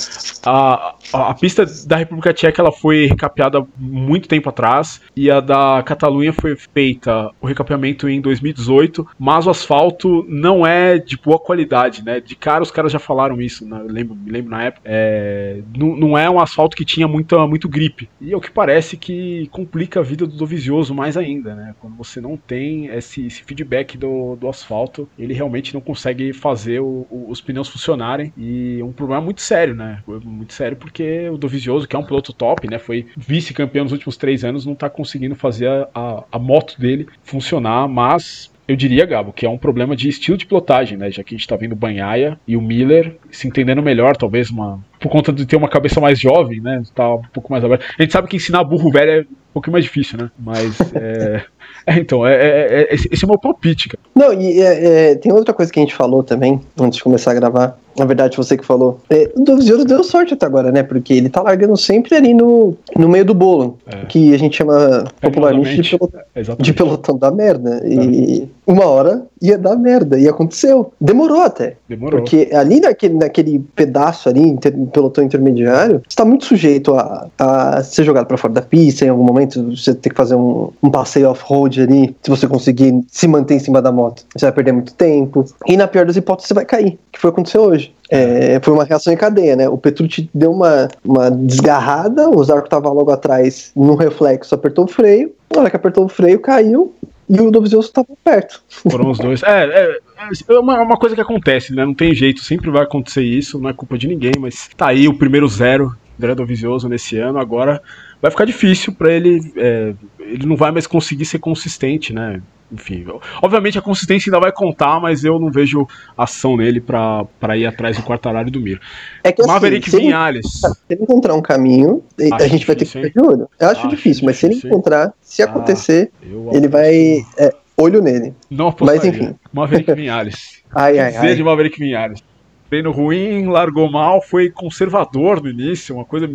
A, 0.46 0.96
a, 1.12 1.32
a, 1.32 1.34
pista 1.34 1.66
da 1.86 1.98
República 1.98 2.34
Tcheca 2.34 2.62
ela 2.62 2.72
foi 2.72 3.08
recapeada 3.08 3.66
muito 3.78 4.30
tempo 4.30 4.48
atrás 4.50 5.02
e 5.14 5.30
a 5.30 5.42
da 5.42 5.84
Catalunha 5.84 6.32
foi 6.32 6.56
feita 6.56 7.30
o 7.42 7.46
recapeamento 7.46 8.08
em 8.08 8.22
2018, 8.22 9.06
mas 9.20 9.46
o 9.46 9.50
asfalto 9.50 10.26
não 10.30 10.66
é 10.66 10.98
de 10.98 11.18
boa 11.18 11.38
qualidade, 11.38 12.04
né? 12.06 12.22
De 12.22 12.36
cara 12.36 12.64
os 12.64 12.72
caras 12.72 12.90
já 12.90 13.00
falaram 13.00 13.42
isso, 13.42 13.68
né? 13.68 13.84
lembro, 13.86 14.16
me 14.16 14.32
lembro 14.32 14.52
na 14.52 14.64
época. 14.64 14.82
É, 14.86 15.60
não, 15.76 15.96
não 15.98 16.18
é 16.18 16.30
um 16.30 16.40
asfalto 16.40 16.78
que 16.78 16.86
tinha 16.86 17.08
muita, 17.08 17.46
muito 17.46 17.68
gripe. 17.68 18.10
E 18.22 18.32
é 18.32 18.38
o 18.38 18.42
que 18.42 18.52
parece 18.52 18.96
que 18.96 19.50
complica 19.52 20.00
a 20.00 20.04
vida 20.04 20.26
do 20.26 20.38
Dovizioso 20.38 20.96
mais 20.96 21.18
ainda, 21.18 21.54
né? 21.54 21.76
Quando 21.82 21.98
você 21.98 22.22
não 22.22 22.38
tem 22.38 22.86
esse, 22.88 23.26
esse 23.26 23.44
feedback 23.44 23.98
do, 23.98 24.38
do 24.38 24.48
asfalto, 24.48 25.10
ele 25.20 25.34
realmente 25.34 25.74
não 25.74 25.82
consegue 25.82 26.32
fazer 26.32 26.80
o, 26.80 27.06
o, 27.10 27.26
os 27.30 27.42
pneus 27.42 27.68
funcionarem 27.68 28.32
e 28.38 28.80
é 28.80 28.84
um 28.84 28.94
problema 28.94 29.22
muito 29.22 29.42
sério 29.42 29.65
sério, 29.66 29.76
né? 29.76 30.00
Muito 30.24 30.54
sério 30.54 30.78
porque 30.78 31.30
o 31.30 31.38
Dovizioso, 31.38 31.88
que 31.88 31.96
é 31.96 32.00
um 32.00 32.04
piloto 32.04 32.32
top, 32.32 32.70
né? 32.70 32.78
Foi 32.78 33.08
vice-campeão 33.18 33.84
nos 33.84 33.94
últimos 33.94 34.18
três 34.18 34.44
anos, 34.44 34.66
não 34.66 34.76
tá 34.76 34.90
conseguindo 34.90 35.36
fazer 35.36 35.68
a, 35.68 35.88
a, 35.94 36.24
a 36.34 36.40
moto 36.40 36.80
dele 36.80 37.08
funcionar, 37.24 37.88
mas 37.88 38.52
eu 38.68 38.76
diria, 38.76 39.06
Gabo, 39.06 39.32
que 39.32 39.46
é 39.46 39.50
um 39.50 39.58
problema 39.58 39.96
de 39.96 40.10
estilo 40.10 40.38
de 40.38 40.46
pilotagem, 40.46 40.98
né? 40.98 41.12
Já 41.12 41.24
que 41.24 41.36
a 41.36 41.38
gente 41.38 41.48
tá 41.48 41.56
vendo 41.56 41.76
Banhaia 41.76 42.40
e 42.48 42.58
o 42.58 42.62
Miller 42.62 43.16
se 43.32 43.48
entendendo 43.48 43.82
melhor, 43.82 44.16
talvez 44.16 44.50
uma. 44.50 44.80
Por 45.00 45.10
conta 45.10 45.32
de 45.32 45.46
ter 45.46 45.56
uma 45.56 45.70
cabeça 45.70 46.00
mais 46.00 46.20
jovem, 46.20 46.60
né? 46.62 46.82
Tá 46.94 47.16
um 47.16 47.22
pouco 47.34 47.52
mais 47.52 47.64
aberto. 47.64 47.86
A 47.98 48.02
gente 48.02 48.12
sabe 48.12 48.28
que 48.28 48.36
ensinar 48.36 48.64
burro 48.64 48.92
velho 48.92 49.12
é 49.12 49.22
um 49.22 49.54
pouquinho 49.54 49.74
mais 49.74 49.86
difícil, 49.86 50.18
né? 50.18 50.32
Mas. 50.40 50.80
É... 50.94 51.44
É, 51.88 52.00
então, 52.00 52.26
é, 52.26 52.34
é, 52.34 52.82
é, 52.82 52.94
esse 52.96 53.24
é 53.24 53.26
o 53.26 53.30
meu 53.30 53.38
palpite, 53.38 53.90
cara. 53.90 54.00
Não, 54.16 54.34
e 54.34 54.60
é, 54.60 55.12
é, 55.12 55.16
tem 55.16 55.32
outra 55.32 55.54
coisa 55.54 55.72
que 55.72 55.80
a 55.80 55.84
gente 55.84 55.94
falou 55.94 56.24
também, 56.24 56.60
antes 56.80 56.98
de 56.98 57.04
começar 57.04 57.30
a 57.30 57.36
gravar, 57.36 57.78
na 57.98 58.06
verdade, 58.06 58.36
você 58.36 58.58
que 58.58 58.66
falou. 58.66 59.00
É, 59.10 59.32
o 59.36 59.44
Dovizioso 59.44 59.86
deu 59.86 60.04
sorte 60.04 60.34
até 60.34 60.46
agora, 60.46 60.72
né? 60.72 60.84
Porque 60.84 61.14
ele 61.14 61.30
tá 61.30 61.42
largando 61.42 61.78
sempre 61.78 62.16
ali 62.16 62.34
no, 62.34 62.76
no 62.96 63.08
meio 63.08 63.26
do 63.26 63.34
bolo. 63.34 63.78
É. 63.88 64.06
Que 64.06 64.34
a 64.34 64.38
gente 64.38 64.58
chama 64.58 65.06
popularmente 65.22 65.82
de 65.82 65.98
pelotão, 65.98 66.56
de 66.60 66.74
pelotão 66.74 67.18
da 67.18 67.32
merda. 67.32 67.82
E 67.86 68.44
é. 68.44 68.72
uma 68.72 68.86
hora 68.86 69.26
ia 69.42 69.58
dar 69.58 69.76
merda. 69.76 70.20
E 70.20 70.28
aconteceu. 70.28 70.92
Demorou 71.00 71.42
até. 71.42 71.76
Demorou. 71.88 72.20
Porque 72.20 72.50
ali 72.54 72.82
naquele, 72.82 73.14
naquele 73.14 73.60
pedaço 73.76 74.28
ali, 74.28 74.42
inter, 74.42 74.74
pelotão 74.88 75.24
intermediário, 75.24 76.02
você 76.08 76.16
tá 76.16 76.26
muito 76.26 76.46
sujeito 76.46 76.94
a, 76.96 77.28
a 77.38 77.84
ser 77.84 78.04
jogado 78.04 78.26
para 78.26 78.38
fora 78.38 78.54
da 78.54 78.62
pista 78.62 79.06
em 79.06 79.10
algum 79.10 79.24
momento. 79.24 79.76
Você 79.76 79.94
tem 79.94 80.12
que 80.12 80.18
fazer 80.18 80.36
um, 80.36 80.70
um 80.84 80.90
passeio 80.90 81.30
off-road 81.30 81.82
ali. 81.82 82.16
Se 82.22 82.30
você 82.30 82.48
conseguir 82.48 82.94
se 83.10 83.28
manter 83.28 83.56
em 83.56 83.60
cima 83.60 83.82
da 83.82 83.92
moto, 83.92 84.24
você 84.36 84.46
vai 84.46 84.52
perder 84.52 84.74
muito 84.74 84.94
tempo. 84.94 85.46
E 85.66 85.78
na 85.78 85.88
pior 85.88 86.06
das 86.06 86.18
hipóteses, 86.18 86.50
você 86.50 86.54
vai 86.54 86.66
cair. 86.66 87.00
Que 87.12 87.20
foi 87.20 87.30
o 87.30 87.34
que 87.34 87.40
aconteceu 87.40 87.62
hoje. 87.62 87.85
É, 88.10 88.60
foi 88.62 88.74
uma 88.74 88.84
reação 88.84 89.12
em 89.12 89.18
cadeia, 89.18 89.56
né? 89.56 89.68
O 89.68 89.78
Petrucci 89.78 90.30
deu 90.34 90.52
uma, 90.52 90.88
uma 91.04 91.32
desgarrada, 91.32 92.30
o 92.30 92.44
Zarco 92.44 92.70
tava 92.70 92.90
logo 92.90 93.12
atrás, 93.12 93.72
no 93.76 93.96
reflexo, 93.96 94.54
apertou 94.54 94.86
o 94.86 94.88
freio. 94.88 95.34
Na 95.54 95.62
hora 95.62 95.70
que 95.70 95.76
apertou 95.76 96.06
o 96.06 96.10
freio, 96.10 96.40
caiu 96.40 96.94
e 97.28 97.42
o 97.42 97.50
Dovizioso 97.50 97.88
estava 97.88 98.08
perto. 98.24 98.62
Foram 98.70 99.10
os 99.10 99.18
dois. 99.18 99.42
É, 99.44 99.66
é, 99.66 100.00
é 100.48 100.60
uma, 100.60 100.82
uma, 100.82 100.98
coisa 100.98 101.16
que 101.16 101.22
acontece, 101.22 101.74
né? 101.74 101.84
Não 101.84 101.94
tem 101.94 102.14
jeito, 102.14 102.42
sempre 102.42 102.70
vai 102.70 102.84
acontecer 102.84 103.24
isso, 103.24 103.60
não 103.60 103.70
é 103.70 103.74
culpa 103.74 103.98
de 103.98 104.08
ninguém, 104.08 104.34
mas 104.40 104.70
tá 104.78 104.88
aí 104.88 105.08
o 105.08 105.18
primeiro 105.18 105.48
zero 105.48 105.96
do 106.18 106.36
Dovizioso 106.36 106.88
nesse 106.88 107.18
ano. 107.18 107.40
Agora 107.40 107.82
vai 108.22 108.32
ficar 108.32 108.46
difícil 108.46 108.94
para 108.94 109.12
ele. 109.12 109.52
É, 109.58 109.94
ele 110.20 110.46
não 110.46 110.56
vai 110.56 110.72
mais 110.72 110.88
conseguir 110.88 111.26
ser 111.26 111.40
consistente, 111.40 112.14
né? 112.14 112.42
Enfim, 112.76 113.06
obviamente 113.42 113.78
a 113.80 113.82
consistência 113.82 114.30
ainda 114.30 114.40
vai 114.40 114.52
contar, 114.52 115.00
mas 115.00 115.24
eu 115.24 115.40
não 115.40 115.50
vejo 115.50 115.88
ação 116.18 116.58
nele 116.58 116.82
para 116.82 117.58
ir 117.58 117.66
atrás 117.66 117.98
do 117.98 118.04
Quartararo 118.04 118.50
e 118.50 118.52
do 118.52 118.60
Mir. 118.60 118.80
É 119.24 119.32
que, 119.32 119.42
assim, 119.42 119.52
Maverick 119.52 119.90
se 119.90 119.98
Vinhales. 119.98 120.46
Se 120.62 120.76
ele 120.90 121.04
encontrar 121.04 121.34
um 121.34 121.42
caminho, 121.42 122.04
acho 122.20 122.44
a 122.44 122.48
gente 122.48 122.68
vai 122.68 122.76
ter 122.76 122.86
que 122.86 122.92
ficar 122.92 123.10
de 123.10 123.28
olho. 123.28 123.50
Eu 123.60 123.70
acho, 123.70 123.80
acho 123.82 123.90
difícil, 123.90 124.26
mas 124.26 124.38
se 124.38 124.46
ele 124.46 124.56
encontrar, 124.56 125.14
se 125.22 125.42
ah, 125.42 125.46
acontecer, 125.46 126.12
ele 126.52 126.68
vai. 126.68 127.26
É, 127.38 127.54
olho 127.78 128.02
nele. 128.02 128.34
Não 128.50 128.68
apostaria. 128.68 129.02
Mas 129.02 129.16
enfim. 129.16 129.36
Maverick 129.54 129.94
Vinhales. 129.94 130.62
ai, 130.76 131.00
ai, 131.00 131.16
ai. 131.16 131.36
de 131.36 131.44
Maverick 131.44 131.80
Vinhales 131.80 132.22
treino 132.70 132.92
ruim, 132.92 133.46
largou 133.46 133.90
mal, 133.90 134.22
foi 134.22 134.50
conservador 134.50 135.42
no 135.42 135.50
início, 135.50 135.96
uma 135.96 136.06
coisa 136.06 136.30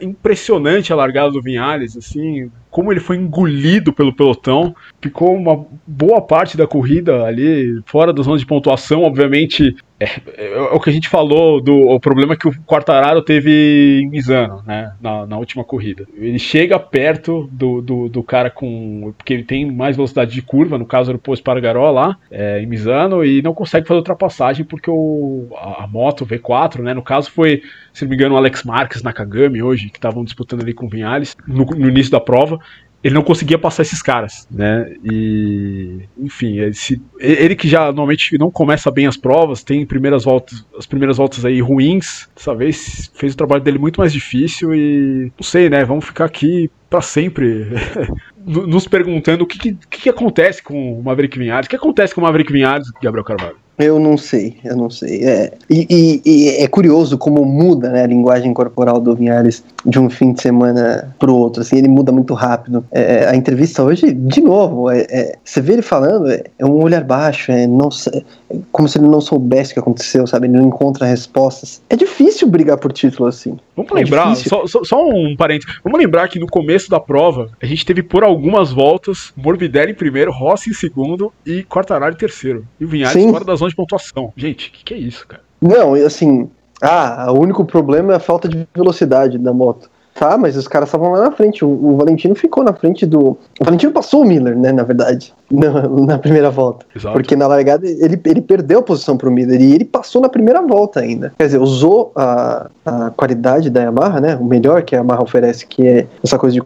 impressionante 0.00 0.92
a 0.92 0.96
largada 0.96 1.30
do 1.30 1.42
Vinhales, 1.42 1.96
assim, 1.96 2.50
como 2.70 2.92
ele 2.92 3.00
foi 3.00 3.16
engolido 3.16 3.92
pelo 3.92 4.14
pelotão, 4.14 4.74
ficou 5.00 5.34
uma 5.34 5.66
boa 5.86 6.20
parte 6.20 6.56
da 6.56 6.66
corrida 6.66 7.24
ali 7.24 7.80
fora 7.86 8.12
da 8.12 8.22
zona 8.22 8.38
de 8.38 8.46
pontuação, 8.46 9.02
obviamente 9.02 9.76
é, 10.00 10.04
é, 10.04 10.52
é, 10.54 10.60
o 10.72 10.80
que 10.80 10.88
a 10.88 10.92
gente 10.92 11.10
falou 11.10 11.60
do 11.60 11.76
o 11.90 12.00
problema 12.00 12.34
que 12.34 12.48
o 12.48 12.52
Quartararo 12.62 13.20
teve 13.20 14.00
em 14.02 14.08
Misano, 14.08 14.62
né, 14.66 14.94
na, 14.98 15.26
na 15.26 15.36
última 15.36 15.62
corrida. 15.62 16.06
Ele 16.16 16.38
chega 16.38 16.78
perto 16.78 17.48
do, 17.52 17.82
do, 17.82 18.08
do, 18.08 18.22
cara 18.22 18.48
com. 18.48 19.12
porque 19.18 19.34
ele 19.34 19.44
tem 19.44 19.70
mais 19.70 19.96
velocidade 19.96 20.32
de 20.32 20.40
curva, 20.40 20.78
no 20.78 20.86
caso 20.86 21.10
era 21.10 21.18
o 21.18 21.20
Posto 21.20 21.44
Pargaró 21.44 21.90
lá, 21.90 22.16
é, 22.30 22.62
em 22.62 22.66
Misano, 22.66 23.22
e 23.22 23.42
não 23.42 23.52
consegue 23.52 23.86
fazer 23.86 23.98
ultrapassagem 23.98 24.64
porque 24.64 24.90
o, 24.90 25.48
a, 25.54 25.84
a 25.84 25.86
moto 25.86 26.24
V4, 26.24 26.80
né, 26.80 26.94
no 26.94 27.02
caso 27.02 27.30
foi, 27.30 27.62
se 27.92 28.04
não 28.04 28.08
me 28.08 28.16
engano, 28.16 28.36
o 28.36 28.38
Alex 28.38 28.64
Marques 28.64 29.02
na 29.02 29.12
Kagami 29.12 29.49
hoje, 29.62 29.90
que 29.90 29.98
estavam 29.98 30.24
disputando 30.24 30.62
ali 30.62 30.72
com 30.72 30.86
o 30.86 30.88
Vinhales 30.88 31.36
no, 31.46 31.64
no 31.64 31.88
início 31.88 32.12
da 32.12 32.20
prova 32.20 32.58
ele 33.02 33.14
não 33.14 33.22
conseguia 33.22 33.58
passar 33.58 33.82
esses 33.82 34.02
caras, 34.02 34.46
né? 34.50 34.94
E 35.10 36.00
enfim, 36.18 36.60
esse, 36.60 37.00
ele 37.18 37.56
que 37.56 37.66
já 37.66 37.86
normalmente 37.86 38.36
não 38.36 38.50
começa 38.50 38.90
bem 38.90 39.06
as 39.06 39.16
provas, 39.16 39.64
tem 39.64 39.86
primeiras 39.86 40.24
voltas, 40.24 40.66
as 40.78 40.86
primeiras 40.86 41.16
voltas 41.16 41.44
aí 41.44 41.60
ruins, 41.60 42.28
dessa 42.36 42.54
vez 42.54 43.10
fez 43.14 43.32
o 43.32 43.36
trabalho 43.36 43.62
dele 43.62 43.78
muito 43.78 43.98
mais 43.98 44.12
difícil 44.12 44.74
e 44.74 45.32
não 45.38 45.42
sei, 45.42 45.70
né? 45.70 45.82
Vamos 45.82 46.04
ficar 46.04 46.26
aqui 46.26 46.70
para 46.90 47.00
sempre 47.00 47.68
nos 48.44 48.86
perguntando 48.86 49.44
o 49.44 49.46
que, 49.46 49.58
que, 49.58 49.74
que, 49.88 50.08
acontece 50.08 50.62
com 50.62 50.98
o 50.98 51.02
Maverick 51.02 51.38
Vinhares, 51.38 51.66
o 51.66 51.70
que 51.70 51.76
acontece 51.76 52.14
com 52.14 52.20
o 52.20 52.24
Maverick 52.24 52.52
Vinhares, 52.52 52.90
Gabriel 53.02 53.24
Carvalho. 53.24 53.56
Eu 53.80 53.98
não 53.98 54.18
sei, 54.18 54.56
eu 54.62 54.76
não 54.76 54.90
sei. 54.90 55.24
É, 55.24 55.52
e, 55.68 55.86
e, 55.88 56.22
e, 56.24 56.48
é 56.62 56.68
curioso 56.68 57.16
como 57.16 57.44
muda 57.44 57.88
né, 57.88 58.04
a 58.04 58.06
linguagem 58.06 58.52
corporal 58.52 59.00
do 59.00 59.16
Vinhares 59.16 59.64
de 59.86 59.98
um 59.98 60.10
fim 60.10 60.32
de 60.32 60.42
semana 60.42 61.14
pro 61.18 61.34
outro. 61.34 61.62
Assim, 61.62 61.78
ele 61.78 61.88
muda 61.88 62.12
muito 62.12 62.34
rápido. 62.34 62.84
É, 62.92 63.26
a 63.26 63.34
entrevista 63.34 63.82
hoje, 63.82 64.12
de 64.12 64.40
novo, 64.42 64.90
é, 64.90 65.06
é 65.08 65.38
você 65.42 65.62
vê 65.62 65.74
ele 65.74 65.82
falando, 65.82 66.30
é, 66.30 66.44
é 66.58 66.66
um 66.66 66.82
olhar 66.82 67.02
baixo, 67.02 67.50
é, 67.50 67.66
não, 67.66 67.88
é 68.12 68.56
como 68.70 68.86
se 68.86 68.98
ele 68.98 69.08
não 69.08 69.20
soubesse 69.20 69.70
o 69.70 69.74
que 69.74 69.80
aconteceu, 69.80 70.26
sabe? 70.26 70.46
Ele 70.46 70.58
não 70.58 70.66
encontra 70.66 71.06
respostas. 71.06 71.82
É 71.88 71.96
difícil 71.96 72.48
brigar 72.48 72.76
por 72.76 72.92
título 72.92 73.28
assim. 73.28 73.56
Vamos 73.74 73.92
lembrar, 73.92 74.36
só, 74.36 74.66
só, 74.66 74.84
só, 74.84 75.08
um 75.08 75.34
parênteses. 75.36 75.74
Vamos 75.82 75.98
lembrar 75.98 76.28
que 76.28 76.38
no 76.38 76.46
começo 76.46 76.90
da 76.90 77.00
prova, 77.00 77.48
a 77.62 77.66
gente 77.66 77.86
teve 77.86 78.02
por 78.02 78.22
algumas 78.22 78.70
voltas 78.70 79.32
Morbidelli 79.34 79.92
em 79.92 79.94
primeiro, 79.94 80.30
Rossi 80.30 80.68
em 80.68 80.74
segundo 80.74 81.32
e 81.46 81.62
Quartararo 81.62 82.12
em 82.12 82.18
terceiro. 82.18 82.66
E 82.78 82.84
o 82.84 82.88
Vinhares 82.88 83.22
fora 83.30 83.44
da 83.44 83.54
zona 83.54 83.69
de 83.70 83.76
pontuação. 83.76 84.32
Gente, 84.36 84.68
o 84.68 84.72
que, 84.72 84.84
que 84.84 84.94
é 84.94 84.98
isso, 84.98 85.26
cara? 85.26 85.42
Não, 85.60 85.94
assim, 85.94 86.50
ah, 86.80 87.26
o 87.30 87.38
único 87.40 87.64
problema 87.64 88.12
é 88.12 88.16
a 88.16 88.20
falta 88.20 88.48
de 88.48 88.66
velocidade 88.74 89.36
da 89.38 89.52
moto. 89.52 89.89
Tá, 90.20 90.36
mas 90.36 90.54
os 90.54 90.68
caras 90.68 90.90
estavam 90.90 91.12
lá 91.12 91.24
na 91.24 91.30
frente. 91.32 91.64
O, 91.64 91.68
o, 91.68 91.96
Valentino 91.96 92.34
ficou 92.34 92.62
na 92.62 92.74
frente 92.74 93.06
do. 93.06 93.38
O 93.58 93.64
Valentino 93.64 93.90
passou 93.90 94.20
o 94.20 94.26
Miller, 94.26 94.54
né, 94.54 94.70
na 94.70 94.82
verdade, 94.82 95.32
na, 95.50 95.88
na 95.88 96.18
primeira 96.18 96.50
volta. 96.50 96.84
Exato. 96.94 97.14
Porque 97.14 97.34
na 97.34 97.46
largada 97.46 97.88
ele, 97.88 98.20
ele 98.22 98.42
perdeu 98.42 98.80
a 98.80 98.82
posição 98.82 99.16
pro 99.16 99.30
Miller 99.30 99.58
e 99.58 99.74
ele 99.74 99.84
passou 99.86 100.20
na 100.20 100.28
primeira 100.28 100.60
volta 100.60 101.00
ainda. 101.00 101.32
Quer 101.38 101.46
dizer, 101.46 101.58
usou 101.58 102.12
a, 102.14 102.68
a 102.84 103.10
qualidade 103.16 103.70
da 103.70 103.80
Yamaha, 103.80 104.20
né, 104.20 104.36
o 104.36 104.44
melhor 104.44 104.82
que 104.82 104.94
a 104.94 104.98
Yamaha 104.98 105.22
oferece, 105.22 105.66
que 105.66 105.88
é 105.88 106.06
essa 106.22 106.38
coisa 106.38 106.52
de 106.52 106.62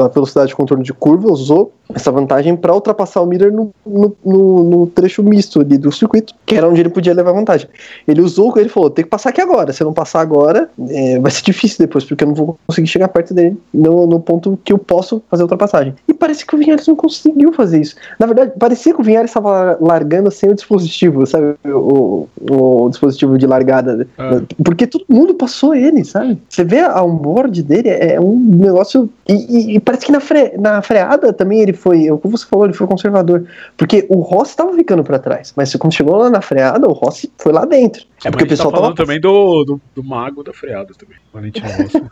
a 0.00 0.08
velocidade 0.08 0.48
de 0.48 0.54
contorno 0.54 0.84
de 0.84 0.92
curva, 0.92 1.28
usou 1.28 1.72
essa 1.94 2.10
vantagem 2.10 2.56
para 2.56 2.74
ultrapassar 2.74 3.22
o 3.22 3.26
Miller 3.26 3.52
no, 3.52 3.72
no, 3.84 4.16
no, 4.24 4.64
no, 4.64 4.86
trecho 4.86 5.22
misto 5.22 5.60
ali 5.60 5.78
do 5.78 5.90
circuito, 5.90 6.34
que 6.46 6.54
era 6.54 6.68
onde 6.68 6.80
ele 6.80 6.88
podia 6.88 7.14
levar 7.14 7.32
vantagem. 7.32 7.68
Ele 8.06 8.20
usou, 8.20 8.52
ele 8.56 8.68
falou: 8.68 8.90
tem 8.90 9.04
que 9.04 9.10
passar 9.10 9.30
aqui 9.30 9.40
agora. 9.40 9.72
Se 9.72 9.82
eu 9.82 9.86
não 9.86 9.94
passar 9.94 10.20
agora, 10.20 10.70
é, 10.88 11.18
vai 11.18 11.30
ser 11.30 11.42
difícil 11.42 11.78
depois, 11.78 12.04
porque 12.04 12.24
eu 12.24 12.28
não 12.28 12.34
vou 12.34 12.58
conseguir 12.66 12.88
chegar 12.88 13.08
perto 13.08 13.34
dele 13.34 13.56
no, 13.72 14.06
no 14.06 14.20
ponto 14.20 14.58
que 14.64 14.72
eu 14.72 14.78
posso 14.78 15.22
fazer 15.30 15.42
a 15.42 15.44
ultrapassagem. 15.44 15.94
E 16.08 16.14
parece 16.14 16.46
que 16.46 16.54
o 16.54 16.58
Vinhares 16.58 16.86
não 16.86 16.96
conseguiu 16.96 17.52
fazer 17.52 17.80
isso. 17.80 17.96
Na 18.18 18.26
verdade, 18.26 18.52
parecia 18.58 18.94
que 18.94 19.00
o 19.00 19.04
Vinhares 19.04 19.30
estava 19.30 19.76
largando 19.80 20.30
sem 20.30 20.50
o 20.50 20.54
dispositivo, 20.54 21.26
sabe? 21.26 21.54
O, 21.64 22.28
o, 22.40 22.84
o 22.84 22.90
dispositivo 22.90 23.36
de 23.38 23.46
largada. 23.46 24.06
Ah. 24.18 24.40
Porque 24.64 24.86
todo 24.86 25.04
mundo 25.08 25.34
passou 25.34 25.74
ele, 25.74 26.04
sabe? 26.04 26.38
Você 26.48 26.64
vê 26.64 26.80
a 26.80 27.02
onboard 27.02 27.62
dele, 27.62 27.88
é 27.88 28.20
um 28.20 28.36
negócio. 28.36 29.10
E, 29.28 29.34
e, 29.34 29.76
e 29.76 29.80
parece 29.80 30.06
que 30.06 30.12
na, 30.12 30.20
fre, 30.20 30.56
na 30.58 30.82
freada 30.82 31.32
também 31.32 31.60
ele 31.60 31.72
foi, 31.72 32.10
o 32.10 32.18
que 32.18 32.28
você 32.28 32.46
falou, 32.46 32.66
ele 32.66 32.74
foi 32.74 32.86
conservador. 32.86 33.44
Porque 33.76 34.06
o 34.08 34.20
Rossi 34.20 34.52
estava 34.52 34.72
ficando 34.74 35.04
para 35.04 35.18
trás, 35.18 35.52
mas 35.56 35.74
quando 35.76 35.92
chegou 35.92 36.16
lá 36.16 36.30
na 36.30 36.40
freada, 36.40 36.88
o 36.88 36.92
Rossi 36.92 37.30
foi 37.38 37.52
lá 37.52 37.64
dentro. 37.64 38.04
É, 38.24 38.30
porque 38.30 38.44
o 38.44 38.48
pessoal 38.48 38.70
tá 38.70 38.76
falando 38.76 38.94
tava... 38.94 39.06
também 39.06 39.20
do, 39.20 39.64
do, 39.64 39.80
do, 39.94 40.04
mago 40.04 40.44
da 40.44 40.52
freada 40.52 40.92
também, 40.96 41.16
Valentim 41.32 41.60
Rossi. 41.60 42.02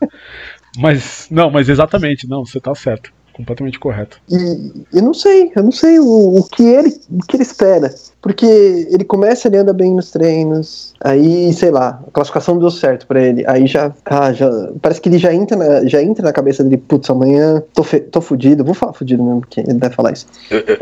Mas, 0.77 1.27
não, 1.31 1.51
mas 1.51 1.69
exatamente, 1.69 2.29
não, 2.29 2.45
você 2.45 2.61
tá 2.61 2.75
certo 2.75 3.13
completamente 3.41 3.79
correto. 3.79 4.21
E 4.29 4.85
eu 4.93 5.03
não 5.03 5.15
sei, 5.15 5.51
eu 5.57 5.63
não 5.63 5.73
sei 5.73 5.99
o, 5.99 6.39
o, 6.39 6.45
que 6.45 6.63
ele, 6.63 6.95
o 7.11 7.19
que 7.27 7.37
ele 7.37 7.43
espera. 7.43 7.93
Porque 8.21 8.45
ele 8.45 9.05
começa, 9.05 9.49
ele 9.49 9.57
anda 9.57 9.73
bem 9.73 9.95
nos 9.95 10.11
treinos, 10.11 10.95
aí, 11.01 11.53
sei 11.55 11.71
lá, 11.71 12.03
a 12.07 12.11
classificação 12.11 12.59
deu 12.59 12.71
certo 12.71 13.07
para 13.07 13.21
ele. 13.23 13.45
Aí 13.47 13.67
já, 13.67 13.93
ah, 14.05 14.33
já. 14.33 14.51
Parece 14.83 15.01
que 15.01 15.09
ele 15.09 15.19
já 15.19 15.33
entra 15.33 15.57
na, 15.57 15.87
já 15.87 16.03
entra 16.03 16.23
na 16.23 16.33
cabeça 16.33 16.63
dele, 16.63 16.77
putz, 16.77 17.09
amanhã 17.09 17.63
tô, 17.73 17.83
fe, 17.83 18.01
tô 18.01 18.21
fudido. 18.21 18.63
Vou 18.63 18.75
falar 18.75 18.93
fudido 18.93 19.23
mesmo, 19.23 19.41
porque 19.41 19.61
ele 19.61 19.75
deve 19.75 19.95
falar 19.95 20.13
isso. 20.13 20.27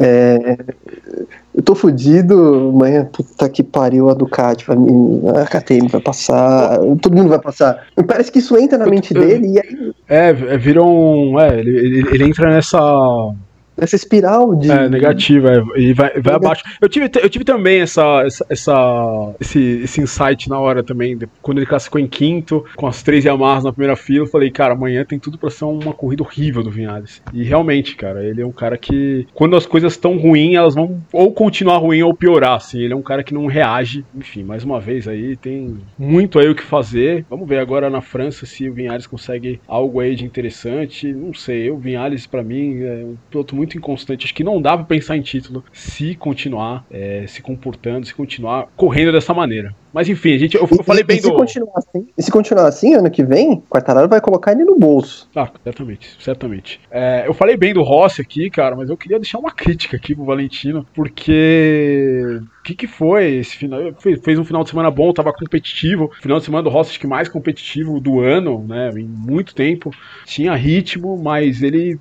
é, 0.00 0.58
eu 1.58 1.62
tô 1.64 1.74
fudido, 1.74 2.70
amanhã, 2.72 3.04
puta 3.04 3.48
que 3.48 3.64
pariu, 3.64 4.08
a 4.08 4.14
Ducati, 4.14 4.64
vai 4.64 4.76
a 5.42 5.44
KTM 5.44 5.88
vai 5.88 6.00
passar, 6.00 6.78
todo 7.02 7.16
mundo 7.16 7.30
vai 7.30 7.40
passar. 7.40 7.84
Parece 8.06 8.30
que 8.30 8.38
isso 8.38 8.56
entra 8.56 8.78
na 8.78 8.86
mente 8.86 9.12
dele 9.12 9.54
e 9.54 9.58
aí. 9.58 9.92
É, 10.06 10.32
virou 10.32 10.86
um. 10.88 11.40
É, 11.40 11.58
ele, 11.58 11.76
ele, 11.76 12.08
ele 12.12 12.24
entra 12.26 12.48
nessa 12.48 12.78
essa 13.78 13.96
espiral 13.96 14.54
de. 14.54 14.70
É, 14.70 14.88
negativa, 14.88 15.52
é, 15.52 15.80
e 15.80 15.92
vai, 15.92 16.20
vai 16.20 16.34
abaixo. 16.34 16.64
Eu 16.80 16.88
tive, 16.88 17.10
eu 17.20 17.30
tive 17.30 17.44
também 17.44 17.80
essa, 17.80 18.22
essa, 18.24 18.46
essa, 18.48 19.34
esse, 19.40 19.60
esse 19.84 20.00
insight 20.00 20.48
na 20.48 20.58
hora 20.58 20.82
também, 20.82 21.18
quando 21.40 21.58
ele 21.58 21.66
classificou 21.66 22.00
em 22.00 22.06
quinto, 22.06 22.64
com 22.76 22.86
as 22.86 23.02
três 23.02 23.24
Yamahas 23.24 23.64
na 23.64 23.72
primeira 23.72 23.96
fila, 23.96 24.24
eu 24.24 24.30
falei, 24.30 24.50
cara, 24.50 24.74
amanhã 24.74 25.04
tem 25.04 25.18
tudo 25.18 25.38
pra 25.38 25.50
ser 25.50 25.64
uma 25.64 25.92
corrida 25.92 26.22
horrível 26.22 26.62
do 26.62 26.70
Vinhales. 26.70 27.22
E 27.32 27.42
realmente, 27.42 27.96
cara, 27.96 28.24
ele 28.24 28.42
é 28.42 28.46
um 28.46 28.52
cara 28.52 28.76
que, 28.76 29.26
quando 29.34 29.56
as 29.56 29.66
coisas 29.66 29.92
estão 29.92 30.16
ruins, 30.16 30.54
elas 30.54 30.74
vão 30.74 31.00
ou 31.12 31.32
continuar 31.32 31.78
ruim 31.78 32.02
ou 32.02 32.14
piorar, 32.14 32.54
assim. 32.54 32.80
Ele 32.80 32.92
é 32.92 32.96
um 32.96 33.02
cara 33.02 33.22
que 33.22 33.34
não 33.34 33.46
reage. 33.46 34.04
Enfim, 34.14 34.42
mais 34.42 34.64
uma 34.64 34.80
vez 34.80 35.06
aí, 35.08 35.36
tem 35.36 35.76
muito 35.98 36.38
aí 36.38 36.48
o 36.48 36.54
que 36.54 36.62
fazer. 36.62 37.24
Vamos 37.28 37.48
ver 37.48 37.58
agora 37.58 37.90
na 37.90 38.00
França 38.00 38.46
se 38.46 38.68
o 38.68 38.72
Vinhales 38.72 39.06
consegue 39.06 39.60
algo 39.66 40.00
aí 40.00 40.14
de 40.14 40.24
interessante. 40.24 41.12
Não 41.12 41.34
sei, 41.34 41.70
o 41.70 41.76
Vinhales, 41.76 42.26
para 42.26 42.42
mim, 42.42 42.82
é 42.82 43.04
um 43.04 43.16
piloto 43.30 43.54
muito 43.54 43.67
muito 43.68 43.76
inconstante. 43.76 44.24
Acho 44.24 44.34
que 44.34 44.42
não 44.42 44.60
dá 44.60 44.76
pra 44.76 44.86
pensar 44.86 45.16
em 45.16 45.22
título 45.22 45.62
se 45.72 46.14
continuar 46.14 46.84
é, 46.90 47.26
se 47.26 47.42
comportando, 47.42 48.06
se 48.06 48.14
continuar 48.14 48.68
correndo 48.74 49.12
dessa 49.12 49.34
maneira. 49.34 49.74
Mas 49.92 50.08
enfim, 50.08 50.34
a 50.34 50.38
gente, 50.38 50.56
eu, 50.56 50.68
eu 50.70 50.84
falei 50.84 51.02
e, 51.02 51.06
bem 51.06 51.18
e 51.18 51.20
do. 51.20 51.28
Se 51.28 51.34
continuar 51.34 51.78
assim, 51.78 52.08
e 52.16 52.22
se 52.22 52.30
continuar 52.30 52.66
assim, 52.66 52.94
ano 52.94 53.10
que 53.10 53.24
vem, 53.24 53.52
o 53.52 53.62
Quartararo 53.62 54.08
vai 54.08 54.20
colocar 54.20 54.52
ele 54.52 54.64
no 54.64 54.78
bolso. 54.78 55.28
Ah, 55.34 55.50
certamente, 55.64 56.16
certamente. 56.20 56.80
É, 56.90 57.24
eu 57.26 57.34
falei 57.34 57.56
bem 57.56 57.74
do 57.74 57.82
Rossi 57.82 58.20
aqui, 58.20 58.50
cara, 58.50 58.76
mas 58.76 58.88
eu 58.88 58.96
queria 58.96 59.18
deixar 59.18 59.38
uma 59.38 59.50
crítica 59.52 59.96
aqui 59.96 60.14
pro 60.14 60.24
Valentino, 60.24 60.86
porque. 60.94 62.40
O 62.60 62.62
que, 62.68 62.74
que 62.74 62.86
foi 62.86 63.36
esse 63.36 63.56
final? 63.56 63.80
Fez, 63.98 64.20
fez 64.22 64.38
um 64.38 64.44
final 64.44 64.62
de 64.62 64.68
semana 64.68 64.90
bom, 64.90 65.10
tava 65.10 65.32
competitivo. 65.32 66.10
Final 66.20 66.38
de 66.38 66.44
semana 66.44 66.62
do 66.62 66.68
Rossi, 66.68 66.90
acho 66.90 67.00
que 67.00 67.06
mais 67.06 67.26
competitivo 67.26 67.98
do 67.98 68.20
ano, 68.20 68.62
né? 68.68 68.90
Em 68.90 69.04
muito 69.04 69.54
tempo. 69.54 69.90
Tinha 70.26 70.54
ritmo, 70.54 71.16
mas 71.16 71.62
ele 71.62 71.98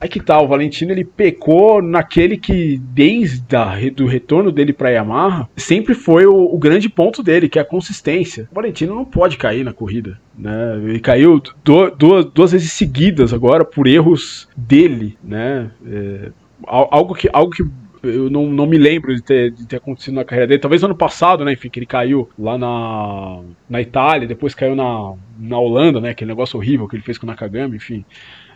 Aí 0.00 0.08
que 0.08 0.20
tal, 0.20 0.40
tá, 0.40 0.44
o 0.44 0.48
Valentino 0.48 0.92
ele 0.92 1.04
pecou 1.04 1.80
naquele 1.80 2.36
que, 2.36 2.78
desde 2.78 3.56
a, 3.56 3.74
do 3.94 4.06
retorno 4.06 4.52
dele 4.52 4.72
para 4.72 4.90
Yamaha, 4.90 5.48
sempre 5.56 5.94
foi 5.94 6.26
o, 6.26 6.34
o, 6.34 6.58
grande 6.58 6.88
ponto 6.88 7.22
dele, 7.22 7.48
que 7.48 7.58
é 7.58 7.62
a 7.62 7.64
consistência. 7.64 8.48
O 8.52 8.54
Valentino 8.54 8.94
não 8.94 9.04
pode 9.04 9.36
cair 9.36 9.64
na 9.64 9.72
corrida. 9.72 10.20
Né? 10.38 10.76
Ele 10.82 11.00
caiu 11.00 11.40
do, 11.64 11.90
do, 11.90 12.24
duas 12.24 12.52
vezes 12.52 12.72
seguidas 12.72 13.32
agora 13.32 13.64
por 13.64 13.86
erros 13.86 14.48
dele. 14.56 15.16
Né? 15.22 15.70
É, 15.86 16.30
algo 16.66 17.14
que. 17.14 17.28
Algo 17.32 17.50
que 17.50 17.64
eu 18.02 18.30
não, 18.30 18.46
não 18.46 18.66
me 18.66 18.78
lembro 18.78 19.14
de 19.14 19.22
ter, 19.22 19.50
de 19.50 19.66
ter 19.66 19.76
acontecido 19.76 20.14
na 20.14 20.24
carreira 20.24 20.46
dele. 20.46 20.60
Talvez 20.60 20.82
ano 20.84 20.94
passado, 20.94 21.44
né? 21.44 21.52
Enfim, 21.52 21.68
que 21.68 21.78
ele 21.78 21.86
caiu 21.86 22.28
lá 22.38 22.56
na, 22.56 23.40
na 23.68 23.80
Itália, 23.80 24.28
depois 24.28 24.54
caiu 24.54 24.76
na, 24.76 25.14
na 25.38 25.58
Holanda, 25.58 26.00
né? 26.00 26.10
Aquele 26.10 26.28
negócio 26.28 26.56
horrível 26.56 26.86
que 26.86 26.96
ele 26.96 27.02
fez 27.02 27.18
com 27.18 27.26
o 27.26 27.30
Nakagami, 27.30 27.76
enfim. 27.76 28.04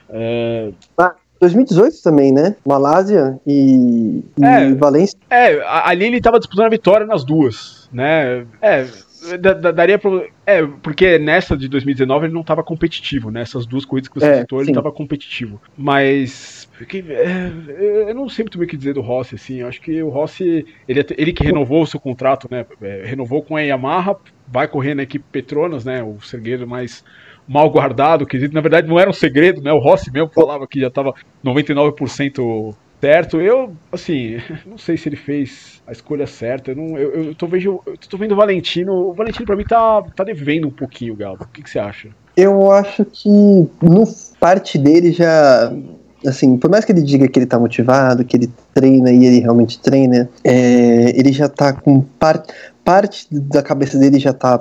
É... 0.09 0.72
Ah, 1.40 1.46
2018 1.46 2.03
também, 2.03 2.33
né? 2.33 2.55
Malásia 2.66 3.40
e, 3.46 4.22
é, 4.42 4.68
e 4.68 4.74
Valência. 4.74 5.18
É, 5.31 5.61
ali 5.66 6.07
ele 6.07 6.20
tava 6.20 6.38
disputando 6.38 6.66
a 6.66 6.70
vitória 6.70 7.07
nas 7.07 7.24
duas, 7.24 7.88
né? 7.92 8.46
É, 8.61 8.87
daria 9.72 9.98
pra. 9.98 10.24
É, 10.46 10.66
porque 10.83 11.18
nessa 11.18 11.57
de 11.57 11.68
2019 11.68 12.26
ele 12.26 12.35
não 12.35 12.40
estava 12.40 12.62
competitivo, 12.62 13.31
né? 13.31 13.42
Essas 13.42 13.66
duas 13.66 13.85
corridas 13.85 14.09
que 14.09 14.18
você 14.18 14.26
é, 14.26 14.40
citou, 14.40 14.61
ele 14.61 14.70
estava 14.70 14.92
competitivo. 14.92 15.61
Mas. 15.76 16.68
É, 16.81 18.11
eu 18.11 18.14
não 18.14 18.29
sei 18.29 18.44
muito 18.44 18.59
bem 18.59 18.66
o 18.66 18.70
que 18.70 18.76
dizer 18.76 18.94
do 18.94 19.00
Rossi, 19.00 19.35
assim. 19.35 19.57
Eu 19.57 19.68
acho 19.68 19.81
que 19.81 20.03
o 20.03 20.09
Rossi, 20.09 20.66
ele, 20.88 21.05
ele 21.16 21.33
que 21.33 21.44
renovou 21.44 21.83
o 21.83 21.87
seu 21.87 22.00
contrato, 22.00 22.48
né? 22.50 22.64
É, 22.81 23.03
renovou 23.05 23.42
com 23.42 23.57
a 23.57 23.61
Yamaha, 23.61 24.16
vai 24.48 24.66
correr 24.66 24.94
na 24.94 25.03
equipe 25.03 25.24
Petronas, 25.31 25.85
né? 25.85 26.03
O 26.03 26.20
segredo 26.20 26.66
mais 26.66 27.05
mal 27.50 27.68
guardado, 27.68 28.24
que 28.24 28.46
na 28.48 28.60
verdade 28.60 28.86
não 28.86 28.98
era 28.98 29.10
um 29.10 29.12
segredo, 29.12 29.60
né? 29.60 29.72
O 29.72 29.80
Rossi 29.80 30.08
mesmo 30.12 30.30
falava 30.32 30.68
que 30.68 30.78
já 30.78 30.86
estava 30.86 31.12
99% 31.44 32.72
certo. 33.00 33.40
Eu, 33.40 33.72
assim, 33.90 34.36
não 34.64 34.78
sei 34.78 34.96
se 34.96 35.08
ele 35.08 35.16
fez 35.16 35.82
a 35.84 35.90
escolha 35.90 36.28
certa. 36.28 36.70
Eu, 36.70 36.76
não, 36.76 36.96
eu, 36.96 37.24
eu 37.24 37.34
tô, 37.34 37.48
vejo, 37.48 37.80
eu 37.84 37.96
tô 38.08 38.16
vendo 38.16 38.32
o 38.32 38.36
Valentino. 38.36 38.92
O 38.92 39.12
Valentino, 39.12 39.44
para 39.44 39.56
mim, 39.56 39.64
tá, 39.64 40.00
tá 40.14 40.22
devendo 40.22 40.68
um 40.68 40.70
pouquinho, 40.70 41.16
Galo. 41.16 41.38
O 41.40 41.46
que, 41.48 41.60
que 41.60 41.68
você 41.68 41.80
acha? 41.80 42.10
Eu 42.36 42.70
acho 42.70 43.04
que 43.04 43.28
no 43.28 44.04
parte 44.38 44.78
dele 44.78 45.10
já 45.10 45.72
assim, 46.26 46.56
por 46.56 46.70
mais 46.70 46.84
que 46.84 46.92
ele 46.92 47.02
diga 47.02 47.26
que 47.28 47.38
ele 47.38 47.46
tá 47.46 47.58
motivado, 47.58 48.24
que 48.24 48.36
ele 48.36 48.50
treina 48.74 49.10
e 49.10 49.24
ele 49.24 49.40
realmente 49.40 49.80
treina, 49.80 50.28
é, 50.44 51.18
ele 51.18 51.32
já 51.32 51.48
tá 51.48 51.72
com 51.72 52.00
parte 52.00 52.52
parte 52.84 53.26
da 53.30 53.62
cabeça 53.62 53.98
dele 53.98 54.18
já 54.18 54.32
tá 54.32 54.60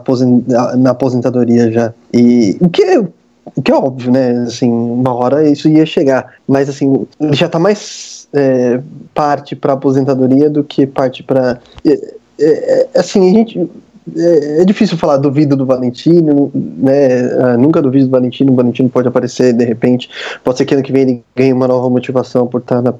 na 0.77 0.91
aposentadoria 0.91 1.71
já. 1.71 1.93
E 2.13 2.57
o 2.59 2.69
que 2.69 2.83
é, 2.83 2.99
o 2.99 3.61
que 3.63 3.71
é 3.71 3.75
óbvio, 3.75 4.11
né? 4.11 4.43
Assim, 4.43 4.69
uma 4.69 5.13
hora 5.13 5.47
isso 5.47 5.67
ia 5.67 5.85
chegar. 5.85 6.33
Mas 6.47 6.69
assim, 6.69 7.07
ele 7.19 7.35
já 7.35 7.47
tá 7.49 7.59
mais 7.59 8.27
é, 8.33 8.79
parte 9.13 9.55
para 9.55 9.73
aposentadoria 9.73 10.49
do 10.49 10.63
que 10.63 10.85
parte 10.85 11.23
para 11.23 11.59
é, 11.85 11.91
é, 12.39 12.89
é, 12.93 12.99
assim, 12.99 13.29
a 13.29 13.33
gente 13.33 13.69
é, 14.15 14.61
é, 14.61 14.65
difícil 14.65 14.97
falar 14.97 15.17
duvido 15.17 15.55
do 15.55 15.65
Valentino, 15.65 16.51
né? 16.53 17.21
Ah, 17.33 17.57
nunca 17.57 17.81
duvido 17.81 18.05
do 18.05 18.11
Valentino. 18.11 18.53
O 18.53 18.55
Valentino 18.55 18.89
pode 18.89 19.07
aparecer 19.07 19.53
de 19.53 19.65
repente. 19.65 20.09
Pode 20.43 20.57
ser 20.57 20.65
que 20.65 20.73
ano 20.73 20.83
que 20.83 20.91
vem 20.91 21.01
ele 21.03 21.23
ganhe 21.35 21.53
uma 21.53 21.67
nova 21.67 21.89
motivação 21.89 22.47
por 22.47 22.61
estar 22.61 22.81
na, 22.81 22.93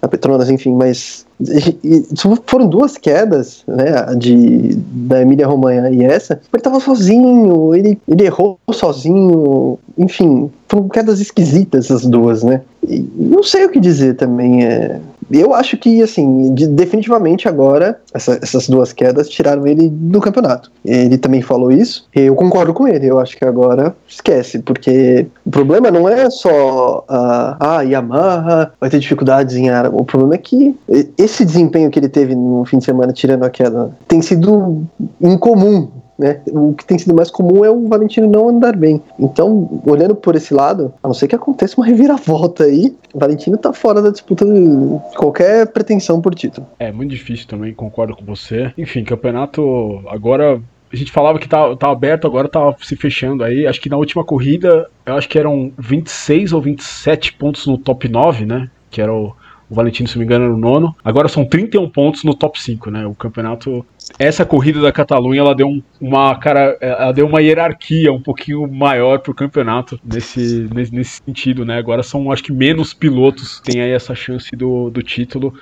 na 0.00 0.08
Petronas, 0.08 0.50
enfim. 0.50 0.74
Mas 0.74 1.26
e, 1.40 2.04
foram 2.46 2.68
duas 2.68 2.96
quedas, 2.96 3.64
né? 3.66 4.14
De, 4.16 4.76
da 4.76 5.22
Emília 5.22 5.46
Romanha 5.46 5.90
e 5.90 6.02
essa. 6.02 6.40
Ele 6.52 6.62
tava 6.62 6.80
sozinho, 6.80 7.74
ele, 7.74 7.98
ele 8.08 8.24
errou 8.24 8.58
sozinho. 8.72 9.78
Enfim, 9.98 10.50
foram 10.68 10.88
quedas 10.88 11.20
esquisitas 11.20 11.90
as 11.90 12.04
duas, 12.06 12.42
né? 12.42 12.62
E 12.86 13.04
não 13.16 13.42
sei 13.42 13.64
o 13.64 13.70
que 13.70 13.80
dizer 13.80 14.14
também. 14.16 14.64
É, 14.64 15.00
eu 15.30 15.54
acho 15.54 15.76
que, 15.76 16.02
assim, 16.02 16.54
de, 16.54 16.66
definitivamente 16.66 17.48
agora, 17.48 18.00
essa, 18.12 18.38
essas 18.42 18.68
duas 18.68 18.92
quedas 18.92 19.28
tiraram 19.28 19.66
ele 19.66 19.88
do 19.88 20.20
campeonato. 20.20 20.70
Ele 20.84 21.18
também 21.18 21.42
falou 21.42 21.70
isso, 21.70 22.06
eu 22.14 22.34
concordo 22.34 22.72
com 22.72 22.86
ele. 22.86 23.06
Eu 23.06 23.18
acho 23.18 23.36
que 23.36 23.44
agora 23.44 23.94
esquece, 24.06 24.58
porque 24.60 25.26
o 25.44 25.50
problema 25.50 25.90
não 25.90 26.08
é 26.08 26.28
só 26.30 27.04
a, 27.08 27.78
a 27.78 27.82
Yamaha 27.82 28.72
vai 28.80 28.90
ter 28.90 28.98
dificuldades 28.98 29.56
em 29.56 29.70
Aragão. 29.70 29.98
O 29.98 30.04
problema 30.04 30.34
é 30.34 30.38
que 30.38 30.74
esse 31.18 31.44
desempenho 31.44 31.90
que 31.90 31.98
ele 31.98 32.08
teve 32.08 32.34
no 32.34 32.64
fim 32.64 32.78
de 32.78 32.84
semana, 32.84 33.12
tirando 33.12 33.44
a 33.44 33.50
queda, 33.50 33.90
tem 34.08 34.20
sido 34.22 34.84
incomum 35.20 35.88
né? 36.18 36.40
O 36.48 36.74
que 36.74 36.84
tem 36.84 36.98
sido 36.98 37.14
mais 37.14 37.30
comum 37.30 37.64
é 37.64 37.70
o 37.70 37.88
Valentino 37.88 38.28
não 38.28 38.48
andar 38.48 38.76
bem. 38.76 39.02
Então, 39.18 39.80
olhando 39.86 40.14
por 40.14 40.34
esse 40.36 40.54
lado, 40.54 40.92
a 41.02 41.08
não 41.08 41.14
ser 41.14 41.28
que 41.28 41.34
aconteça 41.34 41.76
uma 41.76 41.86
reviravolta 41.86 42.64
aí, 42.64 42.96
o 43.12 43.18
Valentino 43.18 43.56
tá 43.56 43.72
fora 43.72 44.00
da 44.00 44.10
disputa 44.10 44.44
de 44.44 45.16
qualquer 45.16 45.66
pretensão 45.68 46.20
por 46.20 46.34
título. 46.34 46.66
É 46.78 46.92
muito 46.92 47.10
difícil 47.10 47.46
também, 47.46 47.74
concordo 47.74 48.16
com 48.16 48.24
você. 48.24 48.72
Enfim, 48.78 49.04
campeonato 49.04 50.02
agora 50.08 50.60
a 50.92 50.96
gente 50.96 51.10
falava 51.10 51.40
que 51.40 51.48
tá, 51.48 51.74
tá 51.74 51.90
aberto, 51.90 52.26
agora 52.26 52.48
tá 52.48 52.72
se 52.80 52.94
fechando 52.94 53.42
aí. 53.42 53.66
Acho 53.66 53.80
que 53.80 53.88
na 53.88 53.96
última 53.96 54.24
corrida, 54.24 54.88
eu 55.04 55.14
acho 55.14 55.28
que 55.28 55.38
eram 55.38 55.72
26 55.76 56.52
ou 56.52 56.62
27 56.62 57.32
pontos 57.32 57.66
no 57.66 57.76
top 57.76 58.08
9, 58.08 58.46
né? 58.46 58.70
Que 58.90 59.00
era 59.00 59.12
o, 59.12 59.34
o 59.68 59.74
Valentino, 59.74 60.08
se 60.08 60.16
não 60.16 60.20
me 60.20 60.26
engano, 60.26 60.44
era 60.44 60.54
o 60.54 60.58
nono. 60.58 60.94
Agora 61.04 61.28
são 61.28 61.44
31 61.44 61.88
pontos 61.88 62.24
no 62.24 62.34
top 62.34 62.60
5, 62.60 62.90
né? 62.90 63.06
O 63.06 63.14
campeonato. 63.14 63.84
Essa 64.18 64.44
corrida 64.44 64.80
da 64.80 64.92
Catalunha, 64.92 65.40
ela 65.40 65.54
deu 65.54 65.66
um, 65.66 65.82
uma 66.00 66.34
cara. 66.36 66.76
Ela 66.80 67.12
deu 67.12 67.26
uma 67.26 67.40
hierarquia 67.40 68.12
um 68.12 68.20
pouquinho 68.20 68.66
maior 68.70 69.20
pro 69.20 69.34
campeonato 69.34 69.98
nesse, 70.04 70.68
nesse, 70.72 70.94
nesse 70.94 71.22
sentido, 71.24 71.64
né? 71.64 71.78
Agora 71.78 72.02
são, 72.02 72.30
acho 72.30 72.42
que, 72.42 72.52
menos 72.52 72.92
pilotos 72.92 73.60
que 73.60 73.72
têm 73.72 73.80
aí 73.82 73.90
essa 73.90 74.14
chance 74.14 74.54
do, 74.54 74.90
do 74.90 75.02
título. 75.02 75.54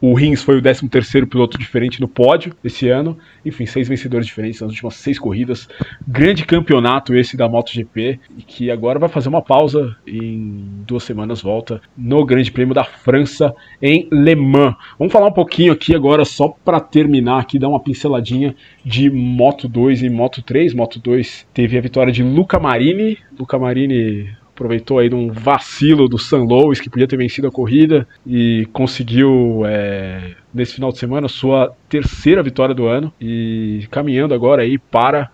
O 0.00 0.12
Rins 0.14 0.42
foi 0.42 0.58
o 0.58 0.62
13 0.62 0.88
terceiro 0.88 1.26
piloto 1.26 1.56
diferente 1.56 2.00
no 2.00 2.06
pódio 2.06 2.54
esse 2.62 2.88
ano. 2.88 3.16
Enfim, 3.44 3.64
seis 3.64 3.88
vencedores 3.88 4.26
diferentes 4.26 4.60
nas 4.60 4.70
últimas 4.70 4.96
seis 4.96 5.18
corridas. 5.18 5.68
Grande 6.06 6.44
campeonato 6.44 7.14
esse 7.14 7.36
da 7.36 7.48
MotoGP, 7.48 8.20
que 8.46 8.70
agora 8.70 8.98
vai 8.98 9.08
fazer 9.08 9.28
uma 9.28 9.40
pausa 9.40 9.96
em 10.06 10.82
duas 10.86 11.04
semanas 11.04 11.40
volta 11.40 11.80
no 11.96 12.24
Grande 12.24 12.52
Prêmio 12.52 12.74
da 12.74 12.84
França 12.84 13.54
em 13.80 14.08
Le 14.12 14.34
Mans. 14.34 14.76
Vamos 14.98 15.12
falar 15.12 15.28
um 15.28 15.32
pouquinho 15.32 15.72
aqui 15.72 15.94
agora 15.94 16.24
só 16.24 16.48
para 16.48 16.80
terminar 16.80 17.40
aqui, 17.40 17.58
dar 17.58 17.68
uma 17.68 17.80
pinceladinha 17.80 18.54
de 18.84 19.08
Moto 19.08 19.66
2 19.68 20.02
e 20.02 20.10
Moto 20.10 20.42
3. 20.42 20.74
Moto 20.74 20.98
2 20.98 21.46
teve 21.54 21.78
a 21.78 21.80
vitória 21.80 22.12
de 22.12 22.22
Luca 22.22 22.58
Marini. 22.58 23.16
Luca 23.38 23.58
Marini 23.58 24.28
aproveitou 24.54 24.98
aí 25.00 25.08
de 25.08 25.14
um 25.14 25.28
vacilo 25.28 26.08
do 26.08 26.16
San 26.16 26.44
Louis, 26.44 26.80
que 26.80 26.88
podia 26.88 27.08
ter 27.08 27.16
vencido 27.16 27.48
a 27.48 27.50
corrida, 27.50 28.06
e 28.26 28.66
conseguiu, 28.72 29.62
é, 29.66 30.34
nesse 30.52 30.74
final 30.74 30.92
de 30.92 30.98
semana, 30.98 31.28
sua 31.28 31.74
terceira 31.88 32.42
vitória 32.42 32.74
do 32.74 32.86
ano, 32.86 33.12
e 33.20 33.86
caminhando 33.90 34.32
agora 34.32 34.62
aí 34.62 34.78
para 34.78 35.30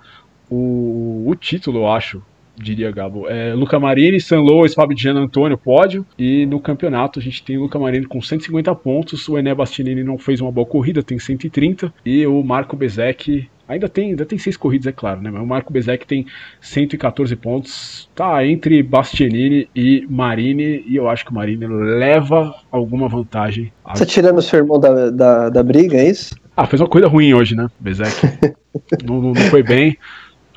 o, 0.50 1.24
o 1.26 1.34
título, 1.36 1.80
eu 1.80 1.88
acho, 1.88 2.22
diria 2.56 2.90
Gabo. 2.90 3.28
É, 3.28 3.54
Luca 3.54 3.78
Marini, 3.78 4.20
San 4.20 4.40
Louis, 4.40 4.74
Gian 4.96 5.14
Antônio, 5.14 5.56
pódio. 5.56 6.04
E 6.18 6.44
no 6.46 6.60
campeonato 6.60 7.18
a 7.18 7.22
gente 7.22 7.42
tem 7.42 7.56
o 7.56 7.62
Luca 7.62 7.78
Marini 7.78 8.06
com 8.06 8.20
150 8.20 8.74
pontos. 8.74 9.28
O 9.28 9.38
Ené 9.38 9.54
Bastianini 9.54 10.04
não 10.04 10.18
fez 10.18 10.40
uma 10.40 10.52
boa 10.52 10.66
corrida, 10.66 11.02
tem 11.02 11.18
130. 11.18 11.92
E 12.04 12.26
o 12.26 12.42
Marco 12.42 12.76
Bezek 12.76 13.48
Ainda 13.70 13.88
tem, 13.88 14.10
ainda 14.10 14.26
tem 14.26 14.36
seis 14.36 14.56
corridas, 14.56 14.88
é 14.88 14.92
claro, 14.92 15.22
né? 15.22 15.30
Mas 15.30 15.40
o 15.40 15.46
Marco 15.46 15.72
Bezek 15.72 16.04
tem 16.04 16.26
114 16.60 17.36
pontos. 17.36 18.10
Tá 18.16 18.44
entre 18.44 18.82
Bastianini 18.82 19.68
e 19.76 20.04
Marini. 20.10 20.82
E 20.88 20.96
eu 20.96 21.08
acho 21.08 21.24
que 21.24 21.30
o 21.30 21.34
Marini 21.34 21.68
leva 21.68 22.52
alguma 22.68 23.08
vantagem. 23.08 23.72
Você 23.94 24.04
tá 24.04 24.10
tirando 24.10 24.38
o 24.38 24.42
seu 24.42 24.58
irmão 24.58 24.80
da, 24.80 25.10
da, 25.10 25.48
da 25.50 25.62
briga, 25.62 25.96
é 25.96 26.10
isso? 26.10 26.34
Ah, 26.56 26.66
fez 26.66 26.80
uma 26.80 26.88
coisa 26.88 27.06
ruim 27.06 27.32
hoje, 27.32 27.54
né? 27.54 27.68
Bezek. 27.78 28.10
não, 29.06 29.22
não, 29.22 29.32
não 29.34 29.42
foi 29.42 29.62
bem. 29.62 29.96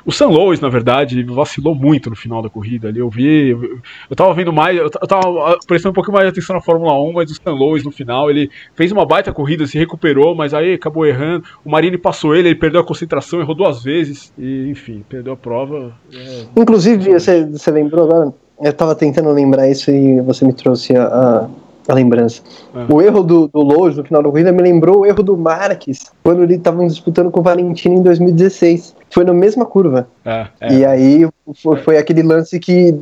O 0.06 0.12
San 0.12 0.26
Louis, 0.26 0.60
na 0.60 0.68
verdade, 0.68 1.22
vacilou 1.24 1.74
muito 1.74 2.10
no 2.10 2.16
final 2.16 2.42
da 2.42 2.50
corrida 2.50 2.88
ali. 2.88 3.00
Eu 3.00 3.08
vi. 3.08 3.50
Eu 3.50 4.16
tava 4.16 4.34
vendo 4.34 4.52
mais. 4.52 4.76
Eu 4.76 4.90
tava 4.90 5.58
prestando 5.66 5.92
um 5.92 5.94
pouquinho 5.94 6.14
mais 6.14 6.26
de 6.26 6.32
atenção 6.32 6.54
na 6.54 6.60
Fórmula 6.62 6.92
1, 7.00 7.12
mas 7.12 7.30
o 7.30 7.34
San 7.34 7.52
Louis 7.52 7.84
no 7.84 7.90
final, 7.90 8.30
ele 8.30 8.50
fez 8.74 8.92
uma 8.92 9.06
baita 9.06 9.32
corrida, 9.32 9.66
se 9.66 9.78
recuperou, 9.78 10.34
mas 10.34 10.52
aí 10.52 10.74
acabou 10.74 11.06
errando. 11.06 11.44
O 11.64 11.70
Marini 11.70 11.96
passou 11.96 12.34
ele, 12.34 12.48
ele 12.48 12.54
perdeu 12.54 12.80
a 12.80 12.84
concentração, 12.84 13.40
errou 13.40 13.54
duas 13.54 13.82
vezes. 13.82 14.32
E, 14.38 14.68
enfim, 14.68 15.02
perdeu 15.08 15.32
a 15.32 15.36
prova. 15.36 15.92
É... 16.12 16.44
Inclusive, 16.54 17.12
você, 17.12 17.44
você 17.46 17.70
lembrou 17.70 18.04
agora? 18.04 18.34
Eu 18.60 18.72
tava 18.72 18.94
tentando 18.94 19.30
lembrar 19.30 19.68
isso 19.68 19.90
e 19.90 20.20
você 20.20 20.44
me 20.44 20.52
trouxe 20.52 20.94
a, 20.96 21.48
a 21.88 21.94
lembrança. 21.94 22.42
É. 22.74 22.92
O 22.92 23.00
erro 23.02 23.22
do, 23.22 23.48
do 23.48 23.64
no 23.64 24.04
final 24.04 24.22
da 24.22 24.30
corrida 24.30 24.52
me 24.52 24.62
lembrou 24.62 25.00
o 25.00 25.06
erro 25.06 25.22
do 25.22 25.36
Marques 25.36 26.10
quando 26.22 26.42
eles 26.42 26.58
estavam 26.58 26.86
disputando 26.86 27.30
com 27.30 27.40
o 27.40 27.42
Valentino 27.42 27.96
em 27.96 28.02
2016. 28.02 28.94
Foi 29.14 29.24
na 29.24 29.32
mesma 29.32 29.64
curva. 29.64 30.08
É, 30.24 30.46
é. 30.60 30.74
E 30.74 30.84
aí 30.84 31.28
foi, 31.62 31.76
foi, 31.76 31.96
aquele 31.96 32.20
lance 32.20 32.58
que 32.58 32.92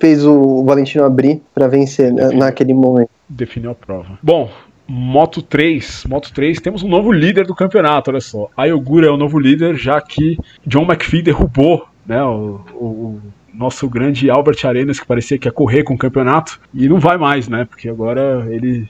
fez 0.00 0.24
o 0.24 0.64
Valentino 0.64 1.04
abrir 1.04 1.42
para 1.54 1.68
vencer 1.68 2.10
né, 2.10 2.30
naquele 2.30 2.72
momento. 2.72 3.10
Definiu 3.28 3.72
a 3.72 3.74
prova. 3.74 4.18
Bom, 4.22 4.50
Moto 4.88 5.42
3, 5.42 6.04
Moto 6.08 6.32
3, 6.32 6.60
temos 6.62 6.82
um 6.82 6.88
novo 6.88 7.12
líder 7.12 7.46
do 7.46 7.54
campeonato, 7.54 8.10
olha 8.10 8.22
só. 8.22 8.48
A 8.56 8.62
Ayogura 8.62 9.08
é 9.08 9.10
o 9.10 9.18
novo 9.18 9.38
líder, 9.38 9.76
já 9.76 10.00
que 10.00 10.38
John 10.66 10.84
McPhee 10.84 11.20
derrubou 11.20 11.86
né, 12.06 12.24
o, 12.24 12.62
o, 12.72 13.20
nosso 13.52 13.86
grande 13.86 14.30
Albert 14.30 14.64
Arenas, 14.64 14.98
que 14.98 15.06
parecia 15.06 15.36
que 15.36 15.46
ia 15.46 15.52
correr 15.52 15.82
com 15.82 15.92
o 15.92 15.98
campeonato, 15.98 16.58
e 16.72 16.88
não 16.88 16.98
vai 16.98 17.18
mais, 17.18 17.48
né? 17.48 17.66
Porque 17.68 17.86
agora 17.86 18.46
ele 18.48 18.88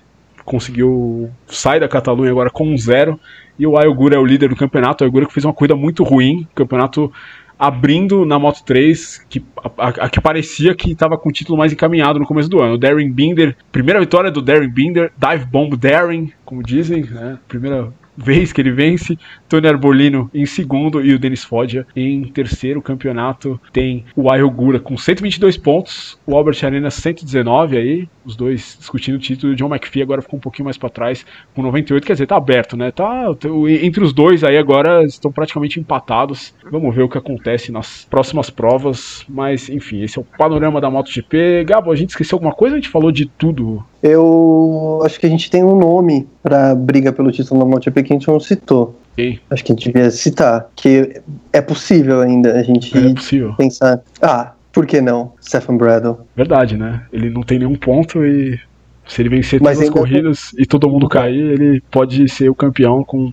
conseguiu 0.48 1.30
sair 1.46 1.80
da 1.80 1.88
Catalunha 1.88 2.30
agora 2.30 2.50
com 2.50 2.66
um 2.66 2.76
zero, 2.76 3.20
e 3.58 3.66
o 3.66 3.76
Ayogura 3.76 4.16
é 4.16 4.18
o 4.18 4.24
líder 4.24 4.48
do 4.48 4.56
campeonato, 4.56 5.02
o 5.02 5.04
Ayogura 5.04 5.26
que 5.26 5.34
fez 5.34 5.44
uma 5.44 5.52
corrida 5.52 5.76
muito 5.76 6.02
ruim, 6.02 6.46
campeonato 6.54 7.12
abrindo 7.58 8.24
na 8.24 8.38
Moto 8.38 8.62
3, 8.64 9.26
que, 9.28 9.44
a, 9.76 9.88
a 9.88 10.08
que 10.08 10.20
parecia 10.20 10.74
que 10.74 10.92
estava 10.92 11.18
com 11.18 11.28
o 11.28 11.32
título 11.32 11.58
mais 11.58 11.72
encaminhado 11.72 12.18
no 12.18 12.26
começo 12.26 12.48
do 12.48 12.60
ano. 12.60 12.74
O 12.74 12.78
Darren 12.78 13.10
Binder, 13.10 13.56
primeira 13.72 13.98
vitória 13.98 14.30
do 14.30 14.40
Darren 14.40 14.70
Binder, 14.70 15.10
Dive 15.18 15.44
Bomb 15.44 15.76
Darren, 15.76 16.32
como 16.44 16.62
dizem, 16.62 17.02
né? 17.02 17.36
Primeira 17.48 17.92
vez 18.18 18.52
que 18.52 18.60
ele 18.60 18.72
vence. 18.72 19.16
Tony 19.48 19.68
Arbolino 19.68 20.28
em 20.34 20.44
segundo 20.44 21.00
e 21.04 21.14
o 21.14 21.18
Denis 21.18 21.44
Foggia 21.44 21.86
em 21.94 22.24
terceiro. 22.24 22.82
campeonato 22.82 23.60
tem 23.72 24.04
o 24.16 24.30
Ayogura 24.30 24.80
com 24.80 24.96
122 24.96 25.56
pontos, 25.56 26.18
o 26.26 26.36
Albert 26.36 26.58
Arena 26.64 26.90
119 26.90 27.76
aí, 27.76 28.08
os 28.24 28.34
dois 28.34 28.76
discutindo 28.78 29.14
o 29.14 29.18
título. 29.18 29.52
O 29.52 29.56
John 29.56 29.68
McPhee 29.68 30.02
agora 30.02 30.20
ficou 30.20 30.38
um 30.38 30.40
pouquinho 30.40 30.64
mais 30.64 30.76
para 30.76 30.88
trás 30.88 31.24
com 31.54 31.62
98, 31.62 32.06
quer 32.06 32.12
dizer, 32.14 32.26
tá 32.26 32.36
aberto, 32.36 32.76
né? 32.76 32.90
Tá 32.90 33.26
entre 33.82 34.02
os 34.02 34.12
dois 34.12 34.42
aí 34.42 34.58
agora 34.58 35.04
estão 35.04 35.30
praticamente 35.30 35.78
empatados. 35.78 36.54
Vamos 36.70 36.94
ver 36.94 37.02
o 37.02 37.08
que 37.08 37.18
acontece 37.18 37.70
nas 37.70 38.04
próximas 38.04 38.50
provas, 38.50 39.24
mas 39.28 39.68
enfim, 39.68 40.02
esse 40.02 40.18
é 40.18 40.20
o 40.20 40.24
panorama 40.24 40.80
da 40.80 40.90
MotoGP. 40.90 41.64
Gabo, 41.64 41.92
a 41.92 41.96
gente 41.96 42.10
esqueceu 42.10 42.36
alguma 42.36 42.52
coisa? 42.52 42.74
A 42.76 42.78
gente 42.78 42.90
falou 42.90 43.12
de 43.12 43.26
tudo. 43.26 43.84
Eu 44.02 45.00
acho 45.04 45.18
que 45.18 45.26
a 45.26 45.28
gente 45.28 45.50
tem 45.50 45.64
um 45.64 45.76
nome 45.76 46.28
para 46.42 46.74
briga 46.74 47.12
pelo 47.12 47.32
título 47.32 47.60
da 47.60 47.66
MotoGP 47.66 48.02
que 48.02 48.12
a 48.12 48.16
gente 48.16 48.28
não 48.28 48.38
citou. 48.38 48.98
Okay. 49.12 49.40
Acho 49.50 49.64
que 49.64 49.72
a 49.72 49.74
gente 49.74 49.92
devia 49.92 50.10
citar, 50.10 50.68
que 50.76 51.20
é 51.52 51.60
possível 51.60 52.20
ainda 52.20 52.54
a 52.54 52.62
gente 52.62 52.96
é 52.96 53.52
pensar. 53.56 54.00
Ah, 54.22 54.52
por 54.72 54.86
que 54.86 55.00
não? 55.00 55.32
Stefan 55.42 55.76
Bradle. 55.76 56.20
Verdade, 56.36 56.76
né? 56.76 57.02
Ele 57.12 57.28
não 57.28 57.42
tem 57.42 57.58
nenhum 57.58 57.74
ponto 57.74 58.24
e 58.24 58.60
se 59.08 59.22
ele 59.22 59.30
vencer 59.30 59.58
todas 59.58 59.80
as 59.80 59.90
corridas 59.90 60.50
tem... 60.52 60.62
e 60.62 60.66
todo 60.66 60.88
mundo 60.88 61.08
cair, 61.08 61.52
ele 61.52 61.82
pode 61.90 62.28
ser 62.28 62.48
o 62.48 62.54
campeão 62.54 63.02
com 63.02 63.32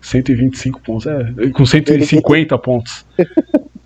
125 0.00 0.80
pontos. 0.80 1.06
É, 1.06 1.50
com 1.50 1.66
150 1.66 2.48
tem... 2.48 2.58
pontos. 2.58 3.04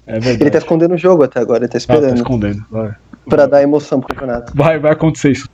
É 0.07 0.21
verdade. 0.21 0.43
Ele 0.43 0.51
tá 0.51 0.59
escondendo 0.59 0.95
o 0.95 0.99
jogo 0.99 1.23
até 1.23 1.41
agora, 1.41 1.61
ele 1.61 1.69
tá 1.69 1.79
esperando. 1.79 2.05
Ah, 2.05 2.09
tá 2.09 2.15
escondendo, 2.17 2.65
vai. 2.71 2.95
Pra 3.29 3.47
dar 3.47 3.63
emoção 3.63 4.01
pro 4.01 4.09
campeonato. 4.09 4.53
Vai, 4.55 4.79
vai 4.79 4.93
acontecer 4.93 5.31
isso. 5.31 5.49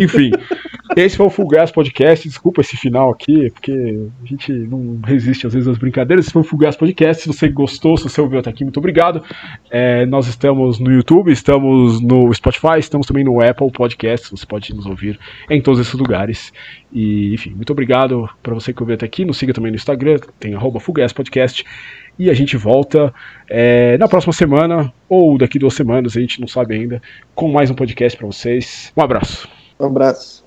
Enfim, 0.00 0.30
esse 0.96 1.16
foi 1.16 1.26
o 1.26 1.30
Fugaz 1.30 1.70
Podcast. 1.70 2.28
Desculpa 2.28 2.60
esse 2.60 2.76
final 2.76 3.10
aqui, 3.10 3.50
porque 3.50 3.72
a 4.22 4.26
gente 4.26 4.52
não 4.52 5.00
resiste 5.04 5.46
às 5.46 5.54
vezes 5.54 5.68
às 5.68 5.78
brincadeiras. 5.78 6.26
Esse 6.26 6.32
foi 6.32 6.42
o 6.42 6.44
Fugaz 6.44 6.76
Podcast. 6.76 7.22
Se 7.22 7.28
você 7.28 7.48
gostou, 7.48 7.96
se 7.96 8.04
você 8.04 8.20
ouviu 8.20 8.38
até 8.38 8.50
aqui, 8.50 8.64
muito 8.64 8.78
obrigado. 8.78 9.22
É, 9.70 10.04
nós 10.06 10.26
estamos 10.26 10.78
no 10.78 10.92
YouTube, 10.92 11.32
estamos 11.32 12.00
no 12.00 12.32
Spotify, 12.32 12.78
estamos 12.78 13.06
também 13.06 13.24
no 13.24 13.42
Apple 13.42 13.70
Podcast. 13.70 14.30
Você 14.30 14.46
pode 14.46 14.74
nos 14.74 14.86
ouvir 14.86 15.18
em 15.48 15.60
todos 15.60 15.80
esses 15.80 15.94
lugares. 15.94 16.52
E, 16.92 17.34
enfim, 17.34 17.50
muito 17.50 17.72
obrigado 17.72 18.28
para 18.42 18.54
você 18.54 18.72
que 18.72 18.82
ouviu 18.82 18.94
até 18.94 19.06
aqui. 19.06 19.24
Nos 19.24 19.38
siga 19.38 19.52
também 19.52 19.72
no 19.72 19.76
Instagram, 19.76 20.18
tem 20.38 20.54
arroba 20.54 20.78
Fugaz 20.78 21.12
Podcast. 21.12 21.64
E 22.18 22.30
a 22.30 22.34
gente 22.34 22.56
volta 22.56 23.12
é, 23.48 23.98
na 23.98 24.06
próxima 24.06 24.32
semana, 24.32 24.92
ou 25.08 25.36
daqui 25.36 25.58
duas 25.58 25.74
semanas, 25.74 26.16
a 26.16 26.20
gente 26.20 26.40
não 26.40 26.46
sabe 26.46 26.74
ainda, 26.74 27.02
com 27.34 27.48
mais 27.48 27.70
um 27.70 27.74
podcast 27.74 28.16
para 28.16 28.26
vocês. 28.26 28.92
Um 28.96 29.02
abraço. 29.02 29.63
Um 29.84 29.88
abraço. 29.88 30.43